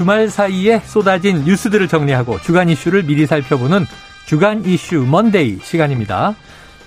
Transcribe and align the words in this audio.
주말 0.00 0.30
사이에 0.30 0.78
쏟아진 0.78 1.44
뉴스들을 1.44 1.86
정리하고 1.86 2.40
주간 2.40 2.70
이슈를 2.70 3.02
미리 3.02 3.26
살펴보는 3.26 3.84
주간 4.24 4.64
이슈 4.64 5.00
먼데이 5.00 5.58
시간입니다. 5.60 6.36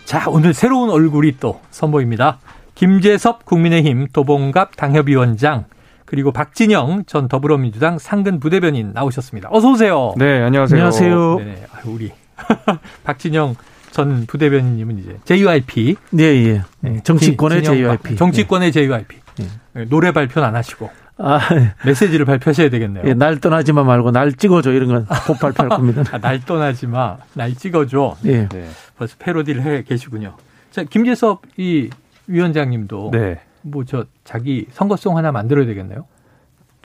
자, 0.03 0.27
오늘 0.29 0.55
새로운 0.55 0.89
얼굴이 0.89 1.37
또 1.39 1.61
선보입니다. 1.69 2.39
김재섭 2.73 3.45
국민의힘 3.45 4.07
도봉갑 4.13 4.75
당협위원장 4.77 5.65
그리고 6.05 6.31
박진영 6.31 7.03
전 7.05 7.27
더불어민주당 7.27 7.99
상근 7.99 8.39
부대변인 8.39 8.93
나오셨습니다. 8.95 9.49
어서 9.51 9.69
오세요. 9.69 10.15
네, 10.17 10.41
안녕하세요. 10.41 10.75
안녕하세요. 10.75 11.35
네, 11.37 11.65
아유, 11.71 11.93
우리 11.93 12.11
박진영 13.05 13.53
전 13.91 14.25
부대변인님은 14.25 14.97
이제 14.97 15.19
JYP. 15.25 15.97
네, 16.09 16.23
예. 16.23 16.63
네, 16.79 16.99
정치권의 17.03 17.63
JYP. 17.63 18.15
정치권의 18.15 18.71
JYP. 18.71 19.17
네. 19.37 19.85
노래 19.85 20.11
발표는 20.11 20.47
안 20.47 20.55
하시고. 20.55 21.02
아, 21.17 21.39
메시지를 21.85 22.25
발표하셔야 22.25 22.69
되겠네요. 22.69 23.03
예, 23.05 23.13
날 23.13 23.39
떠나지 23.39 23.71
마 23.73 23.83
말고 23.83 24.11
날 24.11 24.33
찍어줘 24.33 24.71
이런 24.71 25.05
건꼭 25.05 25.39
발표할 25.39 25.69
겁니다. 25.69 26.03
아, 26.11 26.17
날 26.17 26.39
떠나지 26.41 26.87
마, 26.87 27.17
날 27.33 27.53
찍어줘. 27.53 28.17
예. 28.25 28.47
네. 28.47 28.69
벌써 28.97 29.15
패러디를 29.19 29.61
해 29.63 29.83
계시군요. 29.83 30.35
자, 30.71 30.83
김재섭 30.83 31.41
이 31.57 31.89
위원장님도 32.27 33.11
네. 33.11 33.41
뭐저 33.61 34.05
자기 34.23 34.65
선거송 34.71 35.17
하나 35.17 35.31
만들어야 35.31 35.65
되겠네요. 35.65 36.05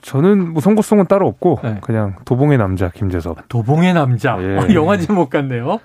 저는 0.01 0.53
뭐 0.53 0.61
선거송은 0.61 1.07
따로 1.07 1.27
없고 1.27 1.59
네. 1.63 1.77
그냥 1.81 2.15
도봉의 2.23 2.57
남자 2.57 2.89
김재섭. 2.89 3.49
도봉의 3.49 3.93
남자. 3.93 4.37
예. 4.39 4.57
어, 4.57 4.67
영화 4.73 4.97
제목 4.97 5.29
같네요. 5.29 5.79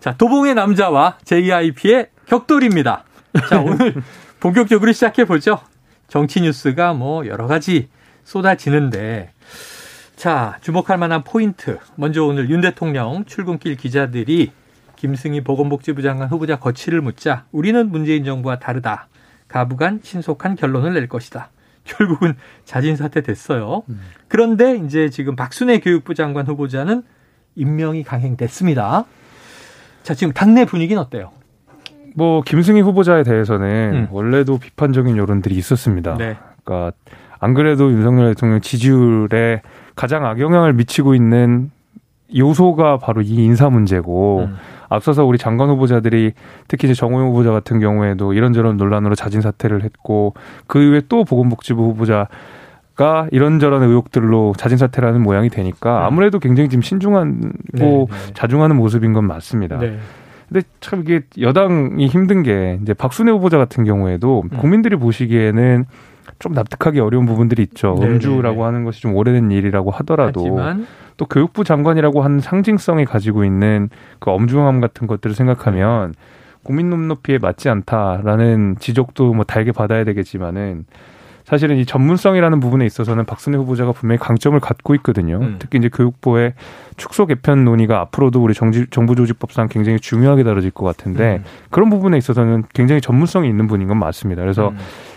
자, 0.00 0.14
도봉의 0.16 0.54
남자와 0.54 1.18
JIP의 1.24 2.08
격돌입니다. 2.26 3.04
자, 3.50 3.60
오늘 3.60 3.94
본격적으로 4.40 4.92
시작해 4.92 5.24
보죠. 5.24 5.58
정치 6.08 6.40
뉴스가 6.40 6.94
뭐 6.94 7.26
여러 7.26 7.46
가지 7.46 7.88
쏟아지는데 8.24 9.32
자, 10.16 10.58
주목할 10.62 10.98
만한 10.98 11.22
포인트. 11.22 11.78
먼저 11.94 12.24
오늘 12.24 12.50
윤 12.50 12.60
대통령 12.60 13.24
출근길 13.24 13.76
기자들이 13.76 14.50
김승희 14.96 15.42
보건복지부 15.42 16.02
장관 16.02 16.28
후보자 16.28 16.58
거취를 16.58 17.00
묻자 17.00 17.44
우리는 17.52 17.88
문재인 17.88 18.24
정부와 18.24 18.58
다르다. 18.58 19.06
가부간 19.46 20.00
신속한 20.02 20.56
결론을 20.56 20.94
낼 20.94 21.08
것이다. 21.08 21.50
결국은 21.84 22.34
자진 22.64 22.96
사퇴 22.96 23.22
됐어요. 23.22 23.84
음. 23.88 24.00
그런데 24.26 24.76
이제 24.76 25.08
지금 25.08 25.36
박순애 25.36 25.78
교육부 25.78 26.14
장관 26.14 26.46
후보자는 26.46 27.02
임명이 27.54 28.02
강행됐습니다. 28.02 29.04
자, 30.02 30.14
지금 30.14 30.32
당내 30.32 30.64
분위기는 30.64 31.00
어때요? 31.00 31.32
뭐 32.14 32.42
김승희 32.42 32.80
후보자에 32.80 33.22
대해서는 33.22 33.90
음. 33.94 34.08
원래도 34.10 34.58
비판적인 34.58 35.16
여론들이 35.16 35.54
있었습니다. 35.56 36.16
네. 36.16 36.36
그러니까 36.64 36.96
안 37.40 37.54
그래도 37.54 37.90
윤석열 37.90 38.34
대통령 38.34 38.60
지지율에 38.60 39.62
가장 39.94 40.26
악영향을 40.26 40.72
미치고 40.74 41.14
있는 41.14 41.70
요소가 42.36 42.98
바로 42.98 43.22
이 43.22 43.34
인사 43.34 43.70
문제고 43.70 44.46
음. 44.48 44.56
앞서서 44.88 45.24
우리 45.24 45.38
장관 45.38 45.68
후보자들이 45.70 46.32
특히 46.66 46.88
이제 46.88 46.94
정호영 46.94 47.28
후보자 47.28 47.52
같은 47.52 47.78
경우에도 47.80 48.32
이런저런 48.32 48.76
논란으로 48.76 49.14
자진 49.14 49.40
사퇴를 49.40 49.82
했고 49.82 50.34
그 50.66 50.82
이후에 50.82 51.02
또 51.08 51.24
보건복지부 51.24 51.82
후보자가 51.82 53.28
이런저런 53.30 53.82
의혹들로 53.82 54.54
자진 54.56 54.78
사퇴라는 54.78 55.22
모양이 55.22 55.48
되니까 55.48 56.00
음. 56.00 56.04
아무래도 56.06 56.38
굉장히 56.38 56.68
지금 56.68 56.82
신중하고 56.82 57.38
네, 57.72 58.06
네. 58.08 58.32
자중하는 58.34 58.76
모습인 58.76 59.12
건 59.12 59.26
맞습니다. 59.26 59.78
네. 59.78 59.98
근데 60.48 60.66
참 60.80 61.02
이게 61.02 61.22
여당이 61.40 62.06
힘든 62.06 62.42
게 62.42 62.78
이제 62.82 62.94
박순애 62.94 63.30
후보자 63.30 63.58
같은 63.58 63.84
경우에도 63.84 64.44
음. 64.50 64.58
국민들이 64.58 64.96
보시기에는 64.96 65.84
좀 66.38 66.52
납득하기 66.52 67.00
어려운 67.00 67.26
부분들이 67.26 67.62
있죠. 67.62 67.94
네네네. 67.94 68.14
음주라고 68.14 68.64
하는 68.64 68.84
것이 68.84 69.02
좀 69.02 69.14
오래된 69.14 69.50
일이라고 69.50 69.90
하더라도 69.90 70.40
하지만. 70.40 70.86
또 71.16 71.26
교육부 71.26 71.64
장관이라고 71.64 72.22
하는 72.22 72.40
상징성이 72.40 73.04
가지고 73.04 73.44
있는 73.44 73.90
그 74.20 74.30
엄중함 74.30 74.80
같은 74.80 75.06
것들을 75.06 75.34
생각하면 75.34 76.14
국민 76.62 76.90
눈높이에 76.90 77.38
맞지 77.38 77.68
않다라는 77.68 78.76
지적도 78.78 79.34
뭐 79.34 79.44
달게 79.44 79.72
받아야 79.72 80.04
되겠지만은 80.04 80.84
사실은 81.48 81.78
이 81.78 81.86
전문성이라는 81.86 82.60
부분에 82.60 82.84
있어서는 82.84 83.24
박순애 83.24 83.56
후보자가 83.56 83.92
분명히 83.92 84.18
강점을 84.18 84.60
갖고 84.60 84.94
있거든요. 84.96 85.38
음. 85.40 85.56
특히 85.58 85.78
이제 85.78 85.88
교육부의 85.88 86.52
축소 86.98 87.24
개편 87.24 87.64
논의가 87.64 88.00
앞으로도 88.00 88.42
우리 88.42 88.52
정지, 88.52 88.84
정부 88.90 89.16
조직법상 89.16 89.68
굉장히 89.68 89.98
중요하게 89.98 90.44
다뤄질 90.44 90.72
것 90.72 90.84
같은데 90.84 91.36
음. 91.36 91.44
그런 91.70 91.88
부분에 91.88 92.18
있어서는 92.18 92.64
굉장히 92.74 93.00
전문성이 93.00 93.48
있는 93.48 93.66
분인 93.66 93.88
건 93.88 93.98
맞습니다. 93.98 94.42
그래서 94.42 94.68
음. 94.68 94.76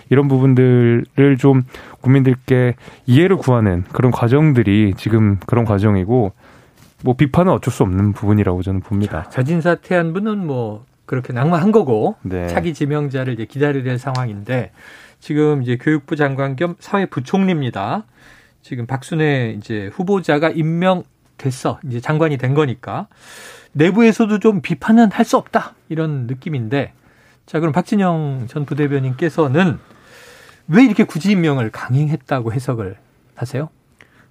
이런 0.10 0.30
부분들을 0.30 1.36
좀 1.38 1.64
국민들께 2.00 2.76
이해를 3.08 3.36
구하는 3.36 3.84
그런 3.92 4.14
과정들이 4.14 4.94
지금 4.96 5.38
그런 5.46 5.66
과정이고 5.66 6.32
뭐 7.04 7.14
비판은 7.14 7.52
어쩔 7.52 7.74
수 7.74 7.84
없는 7.84 8.14
부분이라고 8.14 8.62
저는 8.62 8.80
봅니다. 8.80 9.26
자, 9.30 9.44
진 9.44 9.60
사퇴한 9.60 10.14
분은 10.14 10.48
뭐 10.48 10.86
그렇게 11.06 11.34
낙마한 11.34 11.74
거고 11.74 12.16
네. 12.22 12.48
차기 12.48 12.74
지명자를 12.74 13.34
이제 13.34 13.44
기다려야 13.44 13.84
될 13.84 14.00
상황인데 14.00 14.72
지금 15.22 15.62
이제 15.64 15.78
교육부 15.78 16.16
장관 16.18 16.56
겸 16.58 16.76
사회부총리입니다. 16.80 18.06
지금 18.62 18.86
박순애 18.86 19.56
이제 19.58 19.90
후보자가 19.94 20.50
임명됐어. 20.50 21.80
이제 21.86 22.02
장관이 22.02 22.38
된 22.38 22.54
거니까 22.54 23.08
내부에서도 23.72 24.40
좀 24.40 24.62
비판은 24.62 25.12
할 25.12 25.24
수 25.26 25.38
없다. 25.38 25.76
이런 25.88 26.28
느낌인데 26.28 26.94
자, 27.46 27.60
그럼 27.60 27.72
박진영 27.72 28.48
전 28.50 28.66
부대변인께서는 28.66 29.80
왜 30.68 30.84
이렇게 30.84 31.04
굳이 31.04 31.32
임명을 31.32 31.72
강행했다고 31.72 32.52
해석을 32.54 32.98
하세요? 33.36 33.70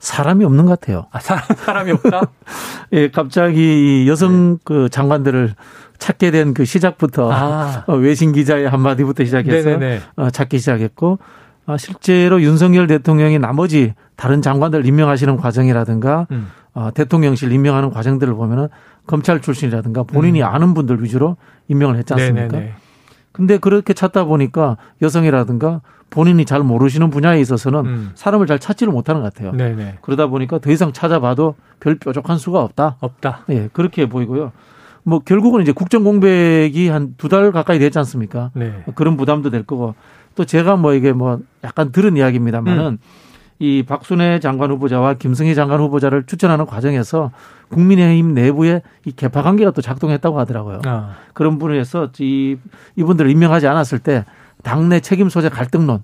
사람이 0.01 0.45
없는 0.45 0.65
것 0.67 0.81
같아요. 0.81 1.07
아, 1.13 1.21
사람, 1.21 1.45
사람 1.57 1.89
이 1.89 1.93
없다? 1.93 2.23
예, 2.93 3.11
갑자기 3.11 4.07
여성 4.09 4.55
네. 4.55 4.59
그 4.65 4.89
장관들을 4.89 5.55
찾게 5.99 6.31
된 6.31 6.55
그 6.55 6.65
시작부터 6.65 7.31
아. 7.31 7.85
어, 7.87 7.95
외신 7.95 8.33
기자의 8.33 8.69
한마디부터 8.69 9.25
시작해서 9.25 9.79
어, 10.17 10.31
찾기 10.31 10.59
시작했고 10.59 11.19
어, 11.67 11.77
실제로 11.77 12.43
윤석열 12.43 12.87
대통령이 12.87 13.39
나머지 13.39 13.95
다른 14.17 14.43
장관들 14.43 14.87
임명하시는 14.87 15.37
과정이라든가 15.37 16.27
음. 16.31 16.49
어, 16.73 16.91
대통령실 16.95 17.53
임명하는 17.53 17.91
과정들을 17.91 18.33
보면은 18.35 18.69
검찰 19.07 19.41
출신이라든가 19.41 20.05
본인이 20.05 20.41
음. 20.41 20.47
아는 20.47 20.73
분들 20.73 21.03
위주로 21.03 21.37
임명을 21.69 21.97
했지 21.97 22.15
않습니까? 22.15 22.47
네네네. 22.49 22.75
근데 23.33 23.59
그렇게 23.59 23.93
찾다 23.93 24.25
보니까 24.25 24.77
여성이라든가 25.03 25.83
본인이 26.11 26.45
잘 26.45 26.61
모르시는 26.63 27.11
분야에 27.11 27.41
있어서는 27.41 27.87
음. 27.87 28.11
사람을 28.15 28.47
잘 28.47 28.59
찾지를 28.59 28.93
못하는 28.93 29.23
것 29.23 29.33
같아요. 29.33 29.53
네네. 29.53 29.99
그러다 30.03 30.27
보니까 30.27 30.59
더 30.59 30.71
이상 30.71 30.93
찾아봐도 30.93 31.55
별 31.79 31.95
뾰족한 31.97 32.37
수가 32.39 32.61
없다. 32.61 32.97
없다. 33.01 33.45
예, 33.51 33.69
그렇게 33.73 34.09
보이고요. 34.09 34.53
뭐 35.05 35.21
결국은 35.21 35.63
이제 35.63 35.73
국정 35.73 36.05
공백이 36.05 36.89
한 36.89 37.15
두 37.17 37.29
달 37.29 37.53
가까이 37.53 37.79
됐지 37.79 37.99
않습니까? 38.01 38.51
네. 38.55 38.83
그런 38.97 39.17
부담도 39.17 39.51
될 39.51 39.63
거고 39.63 39.95
또 40.35 40.45
제가 40.45 40.77
뭐 40.77 40.93
이게 40.95 41.13
뭐 41.13 41.39
약간 41.65 41.91
들은 41.93 42.17
이야기입니다만은 42.17 42.85
음. 42.87 42.99
이 43.63 43.83
박순애 43.87 44.41
장관 44.41 44.71
후보자와 44.71 45.15
김승희 45.15 45.55
장관 45.55 45.81
후보자를 45.81 46.25
추천하는 46.25 46.65
과정에서 46.67 47.31
국민의힘 47.69 48.33
내부에 48.35 48.81
이 49.05 49.13
개파 49.13 49.43
관계가 49.43 49.71
또 49.73 49.83
작동했다고 49.83 50.39
하더라고요. 50.39 50.81
아. 50.87 51.11
그런 51.35 51.59
분에서 51.59 52.09
이 52.21 52.57
이분들을 52.97 53.31
임명하지 53.31 53.67
않았을 53.67 53.99
때 53.99 54.25
당내 54.63 55.01
책임 55.01 55.29
소재 55.29 55.49
갈등론 55.49 56.03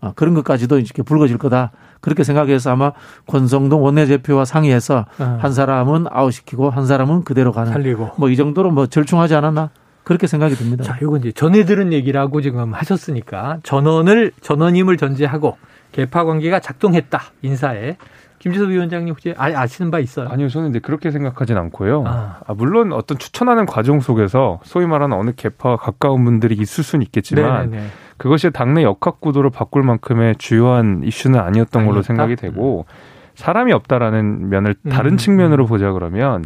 아, 0.00 0.12
그런 0.14 0.34
것까지도 0.34 0.78
이렇게 0.78 1.02
불거질 1.02 1.38
거다. 1.38 1.72
그렇게 2.00 2.22
생각해서 2.22 2.70
아마 2.70 2.92
권성동 3.26 3.82
원내대표와 3.82 4.44
상의해서 4.44 5.06
아. 5.18 5.38
한 5.40 5.52
사람은 5.52 6.06
아웃시키고 6.10 6.70
한 6.70 6.86
사람은 6.86 7.24
그대로 7.24 7.50
가는 7.52 7.72
살리고 7.72 8.12
뭐 8.16 8.30
이 8.30 8.36
정도로 8.36 8.70
뭐 8.70 8.86
절충하지 8.86 9.34
않았나 9.34 9.70
그렇게 10.04 10.26
생각이 10.28 10.54
듭니다. 10.54 10.84
자, 10.84 10.96
이건 11.02 11.18
이제 11.20 11.32
전해 11.32 11.64
들은 11.64 11.92
얘기라고 11.92 12.40
지금 12.40 12.72
하셨으니까 12.74 13.58
전원을 13.64 14.32
전원임을 14.40 14.96
전제하고 14.96 15.56
개파 15.92 16.24
관계가 16.24 16.60
작동했다 16.60 17.20
인사에 17.42 17.96
김지석 18.38 18.68
위원장님 18.70 19.10
혹시 19.12 19.34
아, 19.36 19.66
시는 19.66 19.90
바 19.90 19.98
있어요? 19.98 20.28
아니요, 20.28 20.48
저는 20.48 20.70
이제 20.70 20.78
그렇게 20.78 21.10
생각하진 21.10 21.56
않고요. 21.56 22.04
아. 22.06 22.40
아, 22.46 22.54
물론 22.54 22.92
어떤 22.92 23.18
추천하는 23.18 23.66
과정 23.66 24.00
속에서 24.00 24.60
소위 24.62 24.86
말하는 24.86 25.16
어느 25.16 25.32
개파와 25.34 25.76
가까운 25.76 26.24
분들이 26.24 26.54
있을 26.56 26.84
수는 26.84 27.02
있겠지만 27.04 27.70
네네네. 27.70 27.88
그것이 28.16 28.50
당내 28.50 28.82
역학 28.82 29.20
구도를 29.20 29.50
바꿀 29.50 29.82
만큼의 29.82 30.36
주요한 30.36 31.02
이슈는 31.04 31.38
아니었던 31.38 31.82
아니었다? 31.82 31.84
걸로 31.84 32.02
생각이 32.02 32.36
되고. 32.36 32.86
음. 32.88 33.18
사람이 33.38 33.72
없다라는 33.72 34.48
면을 34.48 34.74
다른 34.90 35.12
음. 35.12 35.16
측면으로 35.16 35.66
보자 35.66 35.92
그러면 35.92 36.44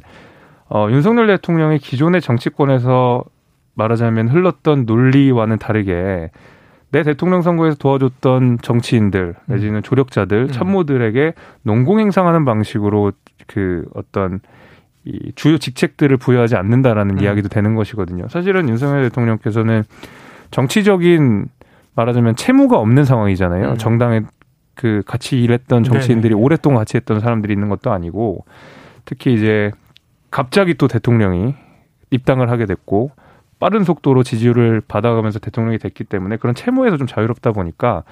어, 0.68 0.88
윤석열 0.90 1.26
대통령의 1.26 1.78
기존의 1.78 2.20
정치권에서 2.20 3.24
말하자면 3.74 4.28
흘렀던 4.28 4.84
논리와는 4.84 5.56
다르게 5.58 6.30
내 6.92 7.02
대통령 7.02 7.40
선거에서 7.40 7.76
도와줬던 7.78 8.58
정치인들 8.62 9.34
음. 9.36 9.52
내지는 9.52 9.82
조력자들 9.82 10.42
음. 10.42 10.48
참모들에게 10.48 11.32
농공 11.62 11.98
행상하는 11.98 12.44
방식으로 12.44 13.12
그 13.46 13.86
어떤 13.94 14.40
이 15.04 15.32
주요 15.34 15.58
직책들을 15.58 16.16
부여하지 16.18 16.54
않는다라는 16.54 17.16
음. 17.16 17.22
이야기도 17.22 17.48
되는 17.48 17.74
것이거든요. 17.74 18.28
사실은 18.28 18.68
윤석열 18.68 19.02
대통령께서는 19.04 19.82
정치적인 20.50 21.46
말하자면 21.94 22.36
채무가 22.36 22.78
없는 22.78 23.04
상황이잖아요. 23.04 23.70
음. 23.70 23.78
정당에 23.78 24.20
그 24.74 25.02
같이 25.06 25.42
일했던 25.42 25.84
정치인들이 25.84 26.34
네네. 26.34 26.42
오랫동안 26.42 26.78
같이 26.78 26.96
했던 26.96 27.20
사람들이 27.20 27.52
있는 27.52 27.68
것도 27.68 27.90
아니고 27.90 28.44
특히 29.04 29.34
이제 29.34 29.70
갑자기 30.30 30.74
또 30.74 30.88
대통령이 30.88 31.54
입당을 32.10 32.50
하게 32.50 32.66
됐고 32.66 33.10
빠른 33.62 33.84
속도로 33.84 34.24
지지율을 34.24 34.82
받아가면서 34.88 35.38
대통령이 35.38 35.78
됐기 35.78 36.02
때문에 36.02 36.36
그런 36.36 36.52
채무에서 36.52 36.96
좀 36.96 37.06
자유롭다 37.06 37.52
보니까 37.52 38.02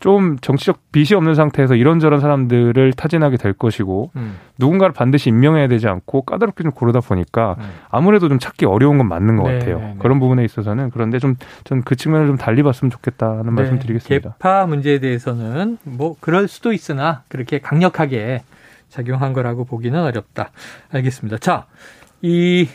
좀 0.00 0.36
정치적 0.40 0.90
빚이 0.90 1.14
없는 1.14 1.36
상태에서 1.36 1.76
이런저런 1.76 2.18
사람들을 2.18 2.94
타진하게 2.94 3.36
될 3.36 3.52
것이고 3.52 4.10
음. 4.16 4.34
누군가를 4.58 4.92
반드시 4.92 5.28
임명해야 5.28 5.68
되지 5.68 5.86
않고 5.86 6.22
까다롭게 6.22 6.64
좀 6.64 6.72
고르다 6.72 6.98
보니까 6.98 7.54
음. 7.60 7.64
아무래도 7.90 8.28
좀 8.28 8.40
찾기 8.40 8.66
어려운 8.66 8.98
건 8.98 9.06
맞는 9.08 9.36
것 9.36 9.48
네, 9.48 9.58
같아요. 9.60 9.78
네, 9.78 9.86
네. 9.86 9.96
그런 10.00 10.18
부분에 10.18 10.44
있어서는 10.44 10.90
그런데 10.90 11.20
좀 11.20 11.36
전 11.62 11.82
그 11.84 11.94
측면을 11.94 12.26
좀 12.26 12.36
달리 12.36 12.64
봤으면 12.64 12.90
좋겠다는 12.90 13.44
네. 13.44 13.50
말씀 13.52 13.78
드리겠습니다. 13.78 14.32
개파 14.32 14.66
문제에 14.66 14.98
대해서는 14.98 15.78
뭐 15.84 16.16
그럴 16.18 16.48
수도 16.48 16.72
있으나 16.72 17.22
그렇게 17.28 17.60
강력하게 17.60 18.42
작용한 18.88 19.32
거라고 19.32 19.64
보기는 19.64 19.96
어렵다. 20.00 20.50
알겠습니다. 20.90 21.38
자, 21.38 21.66
이 22.20 22.66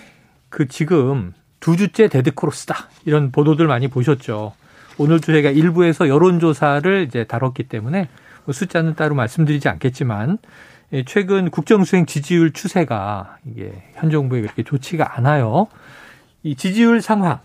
그 0.53 0.67
지금 0.67 1.33
두 1.63 1.77
주째 1.77 2.09
데드크로스다 2.09 2.89
이런 3.05 3.31
보도들 3.31 3.67
많이 3.67 3.87
보셨죠. 3.87 4.51
오늘도 4.97 5.31
저희가 5.31 5.49
일부에서 5.49 6.09
여론조사를 6.09 7.05
이제 7.07 7.23
다뤘기 7.23 7.63
때문에 7.69 8.09
뭐 8.43 8.51
숫자는 8.51 8.95
따로 8.95 9.15
말씀드리지 9.15 9.69
않겠지만 9.69 10.39
예, 10.91 11.03
최근 11.05 11.49
국정수행 11.49 12.05
지지율 12.05 12.51
추세가 12.51 13.37
이게 13.49 13.71
현 13.93 14.11
정부에 14.11 14.41
그렇게 14.41 14.63
좋지가 14.63 15.17
않아요. 15.17 15.67
이 16.43 16.55
지지율 16.55 17.01
상황, 17.01 17.39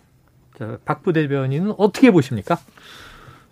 박 0.84 1.02
부 1.04 1.12
대변인은 1.12 1.74
어떻게 1.78 2.10
보십니까? 2.10 2.58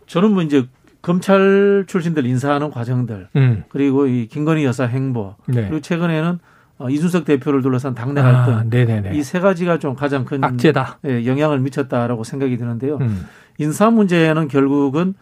저는 0.08 0.32
뭐 0.32 0.42
이제 0.42 0.66
검찰 1.00 1.84
출신들 1.86 2.26
인사하는 2.26 2.72
과정들, 2.72 3.28
음. 3.36 3.62
그리고 3.68 4.08
이 4.08 4.26
김건희 4.26 4.64
여사 4.64 4.84
행보, 4.84 5.36
네. 5.46 5.62
그리고 5.62 5.80
최근에는 5.80 6.40
어, 6.78 6.90
이준석 6.90 7.25
대표를 7.25 7.62
둘러싼 7.62 7.94
당내 7.94 8.20
갈등, 8.20 8.55
아, 8.55 8.64
이세 9.14 9.40
가지가 9.40 9.78
좀 9.78 9.94
가장 9.94 10.25
큰 10.25 10.44
악재다. 10.44 10.99
예, 11.06 11.26
영향을 11.26 11.58
미쳤다라고 11.61 12.23
생각이 12.23 12.56
드는데요. 12.58 12.99
음. 13.00 13.26
인사 13.58 13.90
문제는 13.90 14.49
결국은 14.49 15.14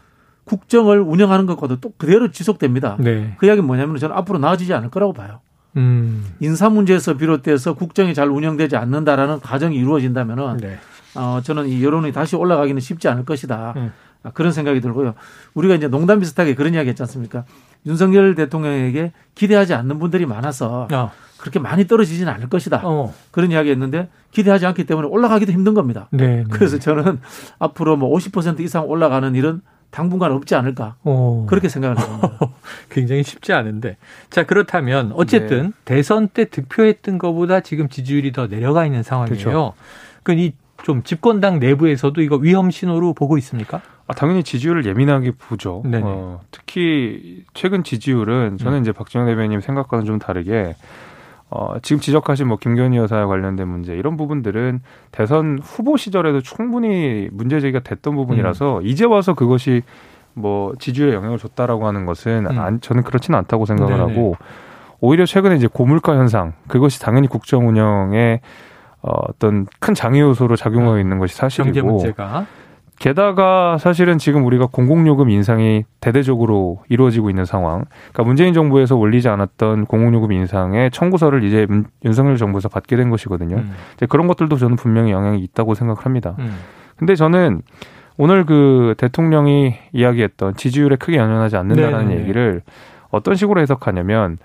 국정을 0.44 1.00
운영하는 1.00 1.46
것과도 1.46 1.80
또 1.80 1.92
그대로 1.96 2.30
지속됩니다. 2.30 2.96
네. 2.98 3.34
그 3.38 3.46
이야기는 3.46 3.66
뭐냐면 3.66 3.96
저는 3.98 4.16
앞으로 4.16 4.38
나아지지 4.38 4.74
않을 4.74 4.90
거라고 4.90 5.12
봐요. 5.12 5.40
음. 5.76 6.24
인사 6.40 6.68
문제에서 6.68 7.14
비롯돼서 7.16 7.74
국정이 7.74 8.14
잘 8.14 8.28
운영되지 8.28 8.76
않는다라는 8.76 9.40
가정이 9.40 9.76
이루어진다면은 9.76 10.56
네. 10.58 10.78
어, 11.14 11.40
저는 11.42 11.68
이 11.68 11.82
여론이 11.84 12.12
다시 12.12 12.36
올라가기는 12.36 12.80
쉽지 12.80 13.08
않을 13.08 13.24
것이다. 13.24 13.74
음. 13.76 13.92
그런 14.32 14.52
생각이 14.52 14.80
들고요. 14.80 15.14
우리가 15.54 15.74
이제 15.74 15.86
농담 15.86 16.20
비슷하게 16.20 16.54
그런 16.54 16.74
이야기 16.74 16.88
했지 16.88 17.02
않습니까? 17.02 17.44
윤석열 17.86 18.34
대통령에게 18.34 19.12
기대하지 19.34 19.74
않는 19.74 19.98
분들이 19.98 20.24
많아서 20.24 20.88
어. 20.90 21.12
그렇게 21.44 21.58
많이 21.58 21.86
떨어지지는 21.86 22.32
않을 22.32 22.48
것이다. 22.48 22.80
어. 22.84 23.12
그런 23.30 23.52
이야기 23.52 23.70
했는데 23.70 24.08
기대하지 24.30 24.64
않기 24.64 24.84
때문에 24.84 25.08
올라가기도 25.08 25.52
힘든 25.52 25.74
겁니다. 25.74 26.08
네, 26.10 26.36
네. 26.36 26.44
그래서 26.50 26.78
저는 26.78 27.20
앞으로 27.58 27.98
뭐 27.98 28.16
50% 28.16 28.60
이상 28.60 28.88
올라가는 28.88 29.34
일은 29.34 29.60
당분간 29.90 30.32
없지 30.32 30.54
않을까. 30.54 30.96
오. 31.04 31.44
그렇게 31.44 31.68
생각을 31.68 31.98
합니다. 31.98 32.38
굉장히 32.88 33.22
쉽지 33.22 33.52
않은데. 33.52 33.98
자, 34.30 34.44
그렇다면 34.44 35.12
어쨌든 35.14 35.66
네. 35.66 35.72
대선 35.84 36.28
때 36.28 36.46
득표했던 36.46 37.18
것보다 37.18 37.60
지금 37.60 37.90
지지율이 37.90 38.32
더 38.32 38.48
내려가 38.48 38.86
있는 38.86 39.02
상황이에요. 39.02 39.38
그렇죠. 39.38 39.74
그이좀 40.22 41.02
집권당 41.04 41.58
내부에서도 41.58 42.22
이거 42.22 42.36
위험 42.36 42.70
신호로 42.70 43.12
보고 43.12 43.36
있습니까? 43.36 43.82
아, 44.06 44.14
당연히 44.14 44.42
지지율을 44.42 44.86
예민하게 44.86 45.32
보죠. 45.32 45.82
어, 45.84 46.40
특히 46.50 47.44
최근 47.52 47.84
지지율은 47.84 48.56
저는 48.56 48.78
음. 48.78 48.82
이제 48.82 48.92
박지원 48.92 49.26
대변인 49.26 49.60
생각과는 49.60 50.06
좀 50.06 50.18
다르게 50.18 50.74
어, 51.56 51.76
지금 51.82 52.00
지적하신 52.00 52.48
뭐 52.48 52.56
김건희 52.56 52.96
여사와 52.96 53.28
관련된 53.28 53.68
문제 53.68 53.94
이런 53.94 54.16
부분들은 54.16 54.80
대선 55.12 55.60
후보 55.62 55.96
시절에도 55.96 56.40
충분히 56.40 57.28
문제 57.30 57.60
제기가 57.60 57.78
됐던 57.78 58.16
부분이라서 58.16 58.78
음. 58.78 58.82
이제 58.82 59.04
와서 59.04 59.34
그것이 59.34 59.82
뭐 60.32 60.72
지지율에 60.80 61.14
영향을 61.14 61.38
줬다라고 61.38 61.86
하는 61.86 62.06
것은 62.06 62.46
음. 62.50 62.58
안, 62.58 62.80
저는 62.80 63.04
그렇지는 63.04 63.38
않다고 63.38 63.66
생각을 63.66 63.98
네네. 63.98 64.10
하고 64.10 64.36
오히려 64.98 65.26
최근에 65.26 65.54
이제 65.54 65.68
고물가 65.72 66.16
현상 66.16 66.54
그것이 66.66 67.00
당연히 67.00 67.28
국정 67.28 67.68
운영에 67.68 68.40
어, 69.02 69.12
어떤 69.28 69.68
큰 69.78 69.94
장애 69.94 70.20
요소로 70.20 70.56
작용하고 70.56 70.94
음. 70.94 71.00
있는 71.00 71.20
것이 71.20 71.36
사실이고 71.36 72.02
게다가 72.98 73.76
사실은 73.78 74.18
지금 74.18 74.46
우리가 74.46 74.66
공공요금 74.66 75.28
인상이 75.28 75.84
대대적으로 76.00 76.82
이루어지고 76.88 77.28
있는 77.28 77.44
상황. 77.44 77.84
그러니까 78.12 78.22
문재인 78.22 78.54
정부에서 78.54 78.96
올리지 78.96 79.28
않았던 79.28 79.86
공공요금 79.86 80.32
인상의 80.32 80.90
청구서를 80.90 81.44
이제 81.44 81.66
윤석열 82.04 82.36
정부에서 82.36 82.68
받게 82.68 82.96
된 82.96 83.10
것이거든요. 83.10 83.56
음. 83.56 83.72
이제 83.94 84.06
그런 84.06 84.26
것들도 84.26 84.56
저는 84.56 84.76
분명히 84.76 85.10
영향이 85.10 85.40
있다고 85.40 85.74
생각을 85.74 86.04
합니다. 86.04 86.36
음. 86.38 86.56
근데 86.96 87.16
저는 87.16 87.62
오늘 88.16 88.46
그 88.46 88.94
대통령이 88.96 89.74
이야기했던 89.92 90.54
지지율에 90.54 90.96
크게 90.96 91.16
연연하지 91.16 91.56
않는다는 91.56 92.08
네네. 92.08 92.20
얘기를 92.20 92.62
어떤 93.10 93.34
식으로 93.34 93.60
해석하냐면 93.60 94.38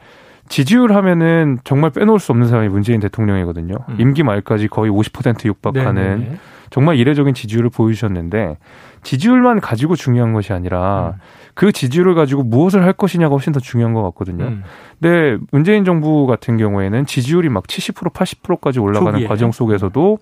지지율 0.47 0.93
하면은 0.93 1.59
정말 1.63 1.91
빼놓을 1.91 2.19
수 2.19 2.31
없는 2.31 2.47
사람이 2.47 2.69
문재인 2.69 2.99
대통령이거든요. 2.99 3.75
음. 3.87 3.95
임기 3.99 4.23
말까지 4.23 4.67
거의 4.67 4.91
50% 4.91 5.45
육박하는 5.45 6.19
네네. 6.19 6.37
정말 6.69 6.97
이례적인 6.97 7.33
지지율을 7.33 7.69
보여주셨는데 7.69 8.57
지지율만 9.03 9.59
가지고 9.59 9.95
중요한 9.95 10.33
것이 10.33 10.53
아니라 10.53 11.15
음. 11.15 11.21
그 11.53 11.71
지지율을 11.71 12.15
가지고 12.15 12.43
무엇을 12.43 12.83
할 12.83 12.93
것이냐가 12.93 13.33
훨씬 13.33 13.53
더 13.53 13.59
중요한 13.59 13.93
것 13.93 14.03
같거든요. 14.03 14.45
음. 14.45 14.63
근데 14.99 15.37
문재인 15.51 15.85
정부 15.85 16.25
같은 16.25 16.57
경우에는 16.57 17.05
지지율이 17.05 17.49
막 17.49 17.65
70% 17.65 18.13
80%까지 18.13 18.79
올라가는 18.79 19.11
초기에. 19.13 19.27
과정 19.27 19.51
속에서도 19.51 20.17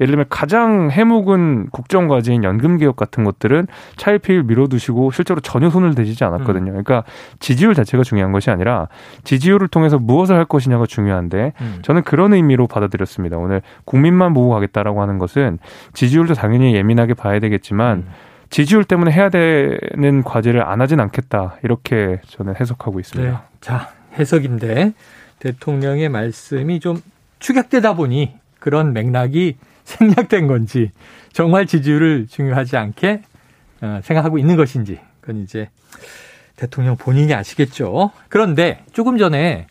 예를 0.00 0.12
들면 0.12 0.26
가장 0.28 0.90
해묵은 0.90 1.68
국정 1.70 2.08
과제인 2.08 2.44
연금 2.44 2.76
개혁 2.78 2.96
같은 2.96 3.24
것들은 3.24 3.66
차일피일 3.96 4.42
밀어두시고 4.44 5.10
실제로 5.10 5.40
전혀 5.40 5.70
손을 5.70 5.94
대시지 5.94 6.22
않았거든요. 6.24 6.72
음. 6.72 6.82
그러니까 6.82 7.04
지지율 7.40 7.74
자체가 7.74 8.04
중요한 8.04 8.32
것이 8.32 8.50
아니라 8.50 8.88
지지율을 9.24 9.68
통해서 9.68 9.98
무엇을 9.98 10.36
할 10.36 10.44
것이냐가 10.44 10.86
중요한데 10.86 11.52
음. 11.60 11.78
저는 11.82 12.02
그런 12.02 12.34
의미로 12.34 12.66
받아들였습니다. 12.66 13.38
오늘 13.38 13.62
국민만 13.84 14.34
보고 14.34 14.50
가겠다라고 14.50 15.00
하는 15.00 15.18
것은 15.18 15.58
지지율도 15.94 16.34
당연히 16.34 16.74
예민하게 16.74 17.14
봐야 17.14 17.40
되겠지만 17.40 17.98
음. 17.98 18.08
지지율 18.50 18.84
때문에 18.84 19.10
해야 19.10 19.28
되는 19.28 20.22
과제를 20.22 20.62
안 20.62 20.80
하진 20.80 21.00
않겠다 21.00 21.56
이렇게 21.62 22.20
저는 22.26 22.54
해석하고 22.60 23.00
있습니다. 23.00 23.30
네. 23.30 23.36
자 23.60 23.90
해석인데 24.18 24.92
대통령의 25.38 26.08
말씀이 26.08 26.80
좀 26.80 27.00
축약되다 27.38 27.94
보니 27.94 28.34
그런 28.58 28.92
맥락이 28.92 29.56
생략된 29.86 30.46
건지 30.46 30.90
정말 31.32 31.66
지지율을 31.66 32.26
중요하지 32.28 32.76
않게 32.76 33.22
어, 33.82 34.00
생각하고 34.02 34.38
있는 34.38 34.56
것인지 34.56 34.98
그건 35.20 35.42
이제 35.42 35.68
대통령 36.56 36.96
본인이 36.96 37.32
아시겠죠. 37.34 38.10
그런데 38.28 38.84
조금 38.92 39.16
전에 39.18 39.66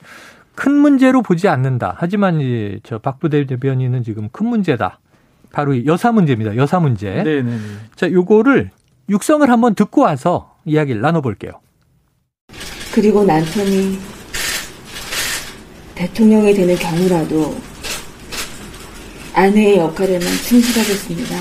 큰 0.55 0.71
문제로 0.73 1.21
보지 1.21 1.47
않는다. 1.47 1.95
하지만 1.97 2.39
이제 2.39 2.79
저 2.83 2.97
박 2.99 3.19
부대 3.19 3.45
대변인은 3.45 4.03
지금 4.03 4.29
큰 4.31 4.47
문제다. 4.47 4.99
바로 5.51 5.85
여사 5.85 6.11
문제입니다. 6.11 6.55
여사 6.55 6.79
문제. 6.79 7.09
네네. 7.23 7.41
네, 7.41 7.41
네. 7.43 7.57
자, 7.95 8.11
요거를 8.11 8.71
육성을 9.09 9.49
한번 9.49 9.73
듣고 9.75 10.01
와서 10.01 10.55
이야기를 10.65 11.01
나눠볼게요. 11.01 11.51
그리고 12.93 13.23
남편이 13.25 13.97
대통령이 15.95 16.53
되는 16.53 16.75
경우라도 16.75 17.55
아내의 19.35 19.79
역할에만 19.79 20.25
충실하겠습니다. 20.47 21.35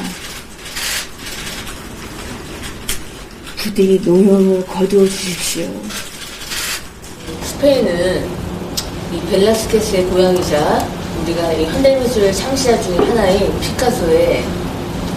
부디 3.57 4.01
노여움을 4.05 4.67
거두어 4.67 5.05
주십시오. 5.05 5.71
스페인은 7.45 8.29
이 9.13 9.21
벨라스케스의 9.31 10.07
고향이자 10.07 10.89
우리가 11.23 11.53
이 11.53 11.67
현대미술 11.67 12.33
창시자 12.33 12.83
중에 12.83 12.97
하나인 12.97 13.61
피카소의 13.61 14.45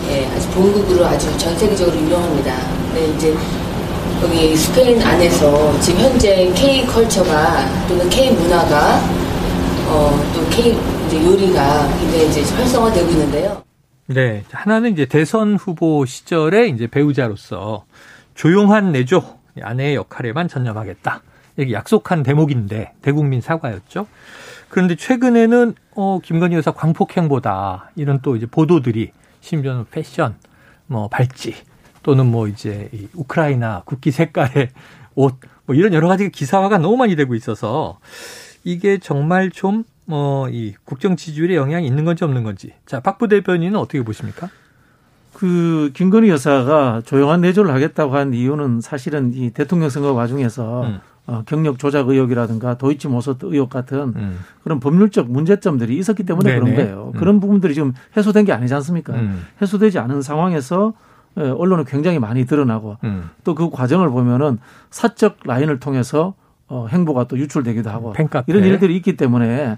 예, 0.10 0.26
아주 0.28 0.48
본국으로 0.50 1.04
아주 1.04 1.36
전 1.40 1.58
세계적으로 1.58 1.98
유명합니다. 1.98 2.56
네, 2.94 3.08
이제 3.18 3.36
여기 4.22 4.56
스페인 4.56 5.02
안에서 5.02 5.80
지금 5.82 6.02
현재 6.02 6.52
K 6.56 6.86
컬처가 6.86 7.88
또는 7.88 8.08
K 8.12 8.32
문화가 8.32 9.02
어, 9.88 10.32
또 10.36 10.48
K 10.56 10.78
이제 11.08 11.24
요리가 11.26 11.88
굉장히 12.00 12.28
이제 12.30 12.42
활성화되고 12.56 13.10
있는데요. 13.10 13.64
네. 14.08 14.44
하나는 14.52 14.94
이제 14.94 15.06
대선 15.06 15.56
후보 15.56 16.06
시절에 16.06 16.68
이제 16.68 16.88
배우자로서 16.88 17.86
조용한 18.36 18.92
내조 18.92 19.24
아내의 19.62 19.96
역할에만 19.96 20.48
전념하겠다. 20.48 21.22
이렇게 21.58 21.74
약속한 21.74 22.24
대목인데 22.24 22.94
대국민 23.02 23.42
사과였죠. 23.42 24.08
그런데 24.70 24.96
최근에는 24.96 25.74
어 25.96 26.20
김건희 26.24 26.56
여사 26.56 26.72
광폭행보다 26.72 27.92
이런 27.96 28.22
또 28.22 28.36
이제 28.36 28.46
보도들이 28.46 29.12
심지어는 29.42 29.86
패션, 29.90 30.36
뭐 30.86 31.08
발찌 31.08 31.56
또는 32.04 32.28
뭐 32.28 32.48
이제 32.48 32.90
이 32.94 33.08
우크라이나 33.16 33.82
국기 33.86 34.12
색깔의 34.12 34.70
옷 35.16 35.40
뭐 35.68 35.76
이런 35.76 35.94
여러 35.94 36.08
가지 36.08 36.32
기사화가 36.32 36.80
너무 36.80 36.98
많이 36.98 37.16
되고 37.16 37.36
있어서 37.36 38.00
이게 38.64 38.98
정말 38.98 39.52
좀 39.52 39.84
뭐 40.08 40.50
이 40.50 40.74
국정 40.86 41.16
지지율에 41.16 41.56
영향이 41.56 41.86
있는 41.86 42.06
건지 42.06 42.24
없는 42.24 42.44
건지. 42.44 42.72
자, 42.86 43.00
박 43.00 43.18
부 43.18 43.28
대변인은 43.28 43.78
어떻게 43.80 44.04
보십니까? 44.04 44.50
그 45.34 45.92
김건희 45.94 46.30
여사가 46.30 47.02
조용한 47.06 47.42
내조를 47.42 47.72
하겠다고 47.74 48.16
한 48.16 48.34
이유는 48.34 48.82
사실은 48.82 49.34
이 49.34 49.52
대통령 49.52 49.90
선거 49.90 50.14
와중에서 50.14 50.84
음. 50.84 51.00
어, 51.28 51.44
경력 51.46 51.78
조작 51.78 52.08
의혹이라든가 52.08 52.78
도이치 52.78 53.08
모소 53.10 53.36
의혹 53.42 53.70
같은 53.70 54.14
음. 54.16 54.40
그런 54.64 54.80
법률적 54.80 55.30
문제점들이 55.30 55.98
있었기 55.98 56.24
때문에 56.24 56.52
네네. 56.54 56.60
그런 56.60 56.76
거예요. 56.76 57.12
음. 57.14 57.20
그런 57.20 57.40
부분들이 57.40 57.74
지금 57.74 57.94
해소된 58.16 58.46
게 58.46 58.54
아니지 58.54 58.74
않습니까? 58.76 59.14
음. 59.14 59.46
해소되지 59.62 60.00
않은 60.00 60.22
상황에서 60.22 60.94
언론은 61.36 61.86
굉장히 61.86 62.18
많이 62.18 62.46
드러나고 62.46 62.98
음. 63.04 63.30
또그 63.44 63.70
과정을 63.70 64.10
보면은 64.10 64.58
사적 64.90 65.38
라인을 65.44 65.80
통해서 65.80 66.34
어, 66.70 66.88
행보가 66.90 67.26
또 67.28 67.38
유출되기도 67.38 67.90
하고 67.90 68.14
팬카페. 68.14 68.52
이런 68.52 68.64
일들이 68.64 68.96
있기 68.96 69.18
때문에 69.18 69.78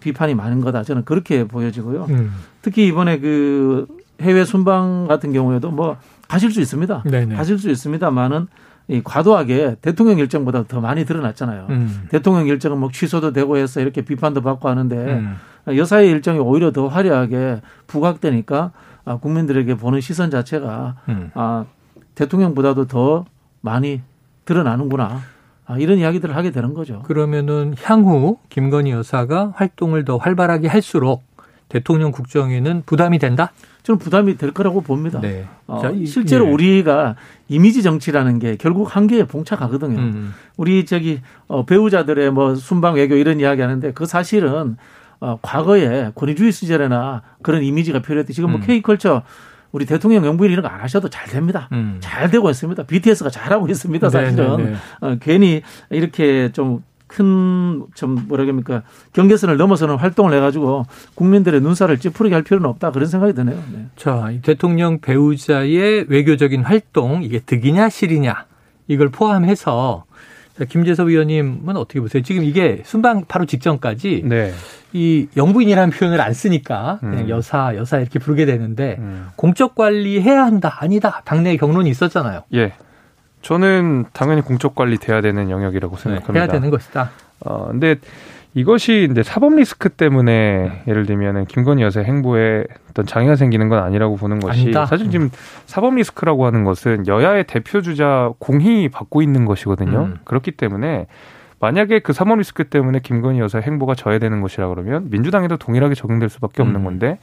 비판이 0.00 0.34
많은 0.34 0.60
거다. 0.60 0.82
저는 0.82 1.04
그렇게 1.04 1.44
보여지고요. 1.44 2.06
음. 2.10 2.32
특히 2.62 2.86
이번에 2.86 3.20
그 3.20 3.86
해외 4.20 4.44
순방 4.44 5.06
같은 5.06 5.32
경우에도 5.32 5.70
뭐 5.70 5.96
가실 6.26 6.50
수 6.50 6.60
있습니다. 6.60 7.04
네네. 7.04 7.36
가실 7.36 7.58
수 7.58 7.70
있습니다만은 7.70 8.48
이 8.88 9.02
과도하게 9.04 9.76
대통령 9.82 10.18
일정보다 10.18 10.64
더 10.64 10.80
많이 10.80 11.04
드러났잖아요. 11.04 11.66
음. 11.70 12.06
대통령 12.10 12.46
일정은 12.46 12.78
뭐 12.78 12.90
취소도 12.90 13.32
되고 13.32 13.56
해서 13.56 13.80
이렇게 13.80 14.02
비판도 14.02 14.40
받고 14.40 14.68
하는데 14.68 14.96
음. 14.96 15.36
여사의 15.68 16.08
일정이 16.08 16.38
오히려 16.38 16.72
더 16.72 16.88
화려하게 16.88 17.60
부각되니까 17.86 18.72
아, 19.04 19.16
국민들에게 19.16 19.74
보는 19.74 20.00
시선 20.00 20.30
자체가 20.30 20.96
음. 21.08 21.30
아, 21.34 21.66
대통령보다도 22.14 22.86
더 22.86 23.26
많이 23.60 24.00
드러나는구나. 24.44 25.20
아, 25.68 25.76
이런 25.78 25.98
이야기들을 25.98 26.34
하게 26.34 26.50
되는 26.50 26.72
거죠. 26.72 27.02
그러면은 27.02 27.74
향후 27.82 28.38
김건희 28.48 28.90
여사가 28.90 29.52
활동을 29.54 30.06
더 30.06 30.16
활발하게 30.16 30.66
할수록 30.66 31.24
대통령 31.68 32.10
국정에는 32.10 32.84
부담이 32.86 33.18
된다? 33.18 33.52
저는 33.82 33.98
부담이 33.98 34.38
될 34.38 34.52
거라고 34.52 34.80
봅니다. 34.80 35.20
네. 35.20 35.46
어, 35.66 35.80
자, 35.82 35.92
실제로 36.06 36.46
예. 36.46 36.50
우리가 36.50 37.16
이미지 37.48 37.82
정치라는 37.82 38.38
게 38.38 38.56
결국 38.56 38.96
한계에 38.96 39.24
봉착하거든요. 39.24 39.98
음. 39.98 40.34
우리 40.56 40.86
저기 40.86 41.20
어, 41.46 41.66
배우자들의 41.66 42.30
뭐 42.30 42.54
순방 42.54 42.94
외교 42.94 43.16
이런 43.16 43.38
이야기 43.38 43.60
하는데 43.60 43.92
그 43.92 44.06
사실은 44.06 44.78
어, 45.20 45.38
과거에 45.42 46.12
권위주의 46.14 46.50
시절에나 46.50 47.22
그런 47.42 47.62
이미지가 47.62 48.00
필요했대. 48.00 48.32
지금 48.32 48.52
뭐 48.52 48.60
음. 48.60 48.66
K컬처 48.66 49.22
우리 49.72 49.84
대통령 49.86 50.24
영부인 50.24 50.50
이런 50.52 50.62
거 50.62 50.68
안 50.68 50.80
하셔도 50.80 51.08
잘 51.08 51.26
됩니다. 51.28 51.68
음. 51.72 51.96
잘 52.00 52.30
되고 52.30 52.48
있습니다. 52.50 52.82
BTS가 52.84 53.30
잘하고 53.30 53.68
있습니다. 53.68 54.08
네, 54.08 54.10
사실은 54.10 54.56
네, 54.56 54.64
네. 54.64 54.76
어, 55.00 55.16
괜히 55.20 55.62
이렇게 55.90 56.50
좀 56.52 56.82
큰좀 57.08 58.26
뭐라 58.28 58.44
그럽니까 58.44 58.82
경계선을 59.14 59.56
넘어서는 59.56 59.96
활동을 59.96 60.34
해가지고 60.34 60.84
국민들의 61.14 61.60
눈살을 61.62 61.98
찌푸리게 61.98 62.34
할 62.34 62.42
필요는 62.42 62.68
없다 62.68 62.90
그런 62.92 63.08
생각이 63.08 63.32
드네요. 63.32 63.56
네. 63.72 63.86
자 63.96 64.30
대통령 64.42 64.98
배우자의 65.00 66.04
외교적인 66.08 66.64
활동 66.64 67.22
이게 67.22 67.40
득이냐 67.40 67.88
실이냐 67.88 68.44
이걸 68.88 69.08
포함해서 69.08 70.04
자, 70.06 70.07
김재섭 70.66 71.08
의원님은 71.08 71.76
어떻게 71.76 72.00
보세요? 72.00 72.22
지금 72.22 72.44
이게 72.44 72.82
순방 72.84 73.24
바로 73.28 73.46
직전까지 73.46 74.22
네. 74.24 74.52
이 74.92 75.28
영부인이라는 75.36 75.90
표현을 75.90 76.20
안 76.20 76.32
쓰니까 76.32 76.98
그냥 77.00 77.18
음. 77.18 77.28
여사 77.28 77.74
여사 77.76 77.98
이렇게 77.98 78.18
부르게 78.18 78.46
되는데 78.46 78.96
음. 78.98 79.28
공적 79.36 79.74
관리 79.74 80.20
해야 80.20 80.44
한다 80.44 80.78
아니다 80.80 81.22
당내 81.24 81.56
경론이 81.56 81.90
있었잖아요. 81.90 82.42
예. 82.54 82.72
저는 83.42 84.06
당연히 84.12 84.40
공적 84.40 84.74
관리 84.74 84.98
돼야 84.98 85.20
되는 85.20 85.50
영역이라고 85.50 85.96
네, 85.96 86.02
생각합니다. 86.02 86.32
네, 86.32 86.38
해야 86.38 86.46
되는 86.48 86.70
것이다. 86.70 87.10
어, 87.40 87.68
근데 87.68 87.96
이것이 88.54 89.08
이제 89.10 89.22
사법 89.22 89.54
리스크 89.54 89.88
때문에 89.88 90.32
네. 90.32 90.82
예를 90.88 91.06
들면은 91.06 91.44
김건희 91.44 91.82
여사의 91.82 92.06
행보에 92.06 92.64
어떤 92.90 93.06
장애가 93.06 93.36
생기는 93.36 93.68
건 93.68 93.82
아니라고 93.82 94.16
보는 94.16 94.40
것이 94.40 94.62
아니다. 94.62 94.86
사실 94.86 95.10
지금 95.10 95.30
사법 95.66 95.94
리스크라고 95.94 96.46
하는 96.46 96.64
것은 96.64 97.06
여야의 97.06 97.44
대표 97.44 97.82
주자 97.82 98.32
공히 98.38 98.88
받고 98.88 99.22
있는 99.22 99.44
것이거든요. 99.44 99.98
음. 99.98 100.16
그렇기 100.24 100.52
때문에 100.52 101.06
만약에 101.60 101.98
그 102.00 102.12
사법 102.12 102.38
리스크 102.38 102.64
때문에 102.64 103.00
김건희 103.00 103.38
여사의 103.40 103.64
행보가 103.64 103.94
저해되는 103.94 104.40
것이라 104.40 104.68
그러면 104.68 105.08
민주당에도 105.10 105.56
동일하게 105.56 105.94
적용될 105.94 106.28
수밖에 106.28 106.62
없는 106.62 106.80
음. 106.80 106.84
건데 106.84 107.18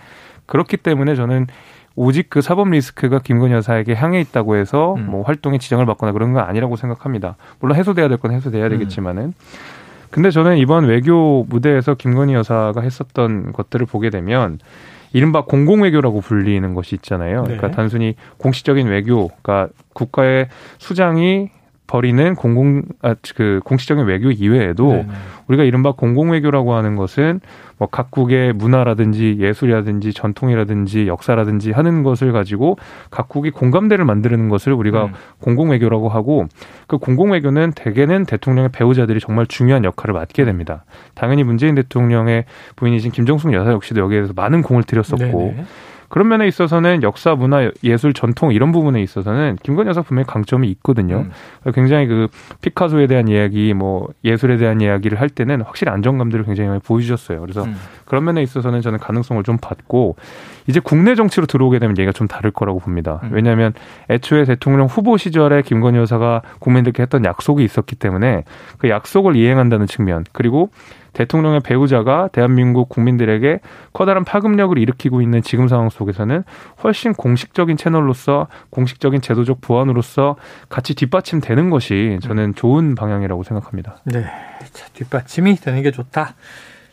그렇기 0.46 0.78
때문에 0.78 1.16
저는 1.16 1.48
오직 1.96 2.30
그 2.30 2.42
사법 2.42 2.70
리스크가 2.70 3.20
김건희 3.20 3.54
여사에게 3.54 3.96
향해 3.96 4.20
있다고 4.20 4.58
해서 4.58 4.96
음. 4.96 5.08
뭐 5.10 5.24
활동에 5.24 5.58
지정을 5.58 5.86
받거나 5.86 6.12
그런 6.12 6.34
건 6.34 6.44
아니라고 6.44 6.76
생각합니다. 6.76 7.36
물론 7.60 7.78
해소돼야 7.78 8.10
될 8.10 8.18
건 8.18 8.32
해소돼야 8.32 8.66
음. 8.66 8.70
되겠지만은. 8.70 9.34
근데 10.10 10.32
저는 10.32 10.58
이번 10.58 10.86
외교 10.86 11.46
무대에서 11.50 11.96
김건희 11.96 12.34
여사가 12.34 12.82
했었던 12.82 13.52
것들을 13.54 13.86
보게 13.86 14.10
되면 14.10 14.60
이른바 15.14 15.46
공공외교라고 15.46 16.22
불리는 16.22 16.74
것이 16.74 16.96
있잖아요. 16.96 17.44
네. 17.44 17.56
그러니까 17.56 17.72
단순히 17.72 18.16
공식적인 18.38 18.88
외교, 18.88 19.30
그러니까 19.42 19.70
국가의 19.94 20.50
수장이 20.78 21.50
벌이는 21.88 22.36
공공 22.36 22.84
아, 23.02 23.16
그 23.36 23.60
공식적인 23.64 24.06
외교 24.06 24.32
이외에도 24.32 24.90
네네. 24.90 25.08
우리가 25.48 25.64
이른바 25.64 25.92
공공 25.92 26.32
외교라고 26.32 26.74
하는 26.74 26.96
것은 26.96 27.40
뭐 27.78 27.88
각국의 27.88 28.54
문화라든지 28.54 29.38
예술이라든지 29.40 30.14
전통이라든지 30.14 31.08
역사라든지 31.08 31.72
하는 31.72 32.04
것을 32.04 32.32
가지고 32.32 32.78
각국이 33.12 33.52
공감대를 33.52 34.06
만드는 34.06 34.50
것을 34.50 34.74
우리가 34.74 35.06
음. 35.06 35.14
공공 35.40 35.72
외교라고 35.72 36.10
하고 36.10 36.48
그 36.88 36.98
공공 36.98 37.32
외교는 37.32 37.74
대개는 37.76 38.26
대통령의 38.26 38.70
배우자들이 38.72 39.20
정말 39.20 39.46
중요한 39.46 39.84
역할을 39.84 40.14
맡게 40.14 40.46
됩니다. 40.46 40.86
당연히 41.14 41.44
문재인 41.44 41.76
대통령의 41.76 42.46
부인이신 42.76 43.12
김정숙 43.12 43.54
여사 43.54 43.72
역시도 43.72 44.02
여기에 44.02 44.18
대해서 44.20 44.34
많은 44.36 44.62
공을 44.62 44.84
들였었고 44.84 45.18
네네. 45.24 45.66
그런 46.10 46.28
면에 46.28 46.48
있어서는 46.48 47.04
역사, 47.04 47.36
문화, 47.36 47.70
예술, 47.84 48.14
전통 48.14 48.52
이런 48.52 48.72
부분에 48.72 49.02
있어서는 49.02 49.58
김건희 49.64 49.90
여사 49.90 50.02
분명히 50.02 50.26
강점이 50.28 50.68
있거든요. 50.70 51.26
음. 51.66 51.72
굉장히 51.74 52.08
그 52.08 52.28
피카소에 52.62 53.08
대한 53.08 53.28
이야기, 53.28 53.74
뭐 53.74 54.08
예술에 54.24 54.58
대한 54.58 54.82
이야기를 54.82 55.20
할 55.20 55.30
때는 55.30 55.62
확실히 55.62 55.92
안정감들을 55.92 56.46
굉장히 56.46 56.70
많이 56.70 56.82
보여주셨어요. 56.82 57.42
그래서 57.42 57.64
음. 57.64 57.76
그런 58.06 58.24
면에 58.24 58.42
있어서는 58.42 58.82
저는 58.82 59.00
가능성을 59.00 59.42
좀 59.44 59.58
받고 59.58 60.16
이제 60.68 60.80
국내 60.80 61.16
정치로 61.16 61.46
들어오게 61.46 61.80
되면 61.80 61.98
얘기가 61.98 62.12
좀 62.12 62.28
다를 62.28 62.52
거라고 62.52 62.80
봅니다. 62.80 63.20
음. 63.24 63.30
왜냐하면 63.34 63.74
애초에 64.10 64.46
대통령 64.46 64.88
후보 64.88 65.18
시절에 65.18 65.62
김건희 65.62 65.98
여사가 66.00 66.42
국민들께 66.60 67.04
했던 67.04 67.26
약속이 67.26 67.64
있었기 67.64 67.96
때문에 67.96 68.44
그 68.78 68.90
약속을 68.90 69.36
이행한다는 69.36 69.88
측면 69.88 70.24
그리고 70.32 70.70
대통령의 71.16 71.62
배우자가 71.62 72.28
대한민국 72.32 72.90
국민들에게 72.90 73.62
커다란 73.94 74.24
파급력을 74.26 74.78
일으키고 74.78 75.22
있는 75.22 75.42
지금 75.42 75.68
상황 75.68 75.90
속에서는 75.90 76.44
훨씬 76.84 77.14
공식적인 77.14 77.78
채널로서 77.78 78.48
공식적인 78.70 79.22
제도적 79.22 79.62
보완으로서 79.62 80.36
같이 80.70 80.94
뒷받침되는 80.94 81.70
것이 81.72 82.20
저는 82.22 82.54
좋은 82.54 82.94
방향이라고 82.96 83.44
생각합니다. 83.44 83.98
네. 84.04 84.26
자, 84.74 84.88
뒷받침이 84.94 85.56
되는 85.56 85.82
게 85.82 85.92
좋다. 85.92 86.36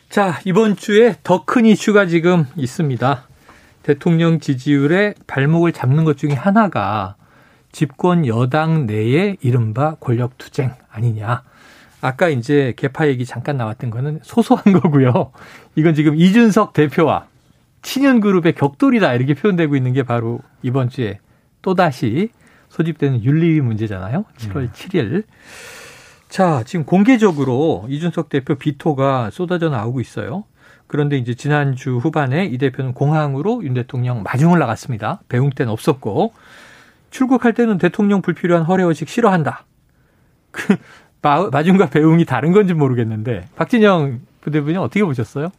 자, 0.09 0.39
이번 0.45 0.75
주에 0.75 1.15
더 1.23 1.45
큰 1.45 1.65
이슈가 1.65 2.05
지금 2.05 2.45
있습니다. 2.55 3.23
대통령 3.83 4.39
지지율에 4.39 5.13
발목을 5.27 5.73
잡는 5.73 6.05
것 6.05 6.17
중에 6.17 6.31
하나가 6.31 7.15
집권 7.73 8.25
여당 8.25 8.85
내의 8.85 9.37
이른바 9.41 9.95
권력 9.95 10.37
투쟁 10.37 10.71
아니냐. 10.89 11.43
아까 12.03 12.27
이제 12.27 12.73
개파 12.75 13.07
얘기 13.07 13.25
잠깐 13.25 13.55
나왔던 13.55 13.89
거는 13.89 14.19
소소한 14.23 14.73
거고요. 14.81 15.31
이건 15.75 15.95
지금 15.95 16.15
이준석 16.17 16.73
대표와 16.73 17.27
친윤 17.81 18.19
그룹의 18.19 18.55
격돌이다 18.55 19.13
이렇게 19.13 19.33
표현되고 19.33 19.77
있는 19.77 19.93
게 19.93 20.03
바로 20.03 20.41
이번 20.61 20.89
주에 20.89 21.19
또 21.61 21.75
다시 21.75 22.29
소집되는 22.67 23.23
윤리 23.23 23.61
문제잖아요. 23.61 24.25
7월 24.37 24.71
7일. 24.73 25.23
자, 26.27 26.63
지금 26.65 26.83
공개적으로 26.83 27.85
이준석 27.87 28.27
대표 28.27 28.55
비토가 28.55 29.29
쏟아져 29.31 29.69
나오고 29.69 30.01
있어요. 30.01 30.43
그런데 30.87 31.17
이제 31.17 31.33
지난주 31.35 31.97
후반에 31.99 32.45
이 32.45 32.57
대표는 32.57 32.93
공항으로 32.93 33.63
윤 33.63 33.73
대통령 33.73 34.23
마중을 34.23 34.59
나갔습니다. 34.59 35.21
배웅 35.29 35.51
때는 35.51 35.71
없었고 35.71 36.33
출국할 37.11 37.53
때는 37.53 37.77
대통령 37.77 38.21
불필요한 38.21 38.65
허례허식 38.65 39.07
싫어한다. 39.07 39.65
그 40.51 40.77
마중과 41.23 41.87
배웅이 41.87 42.25
다른 42.25 42.51
건지 42.51 42.73
모르겠는데 42.73 43.47
박진영 43.55 44.19
부대변인 44.41 44.79
어떻게 44.79 45.03
보셨어요? 45.03 45.49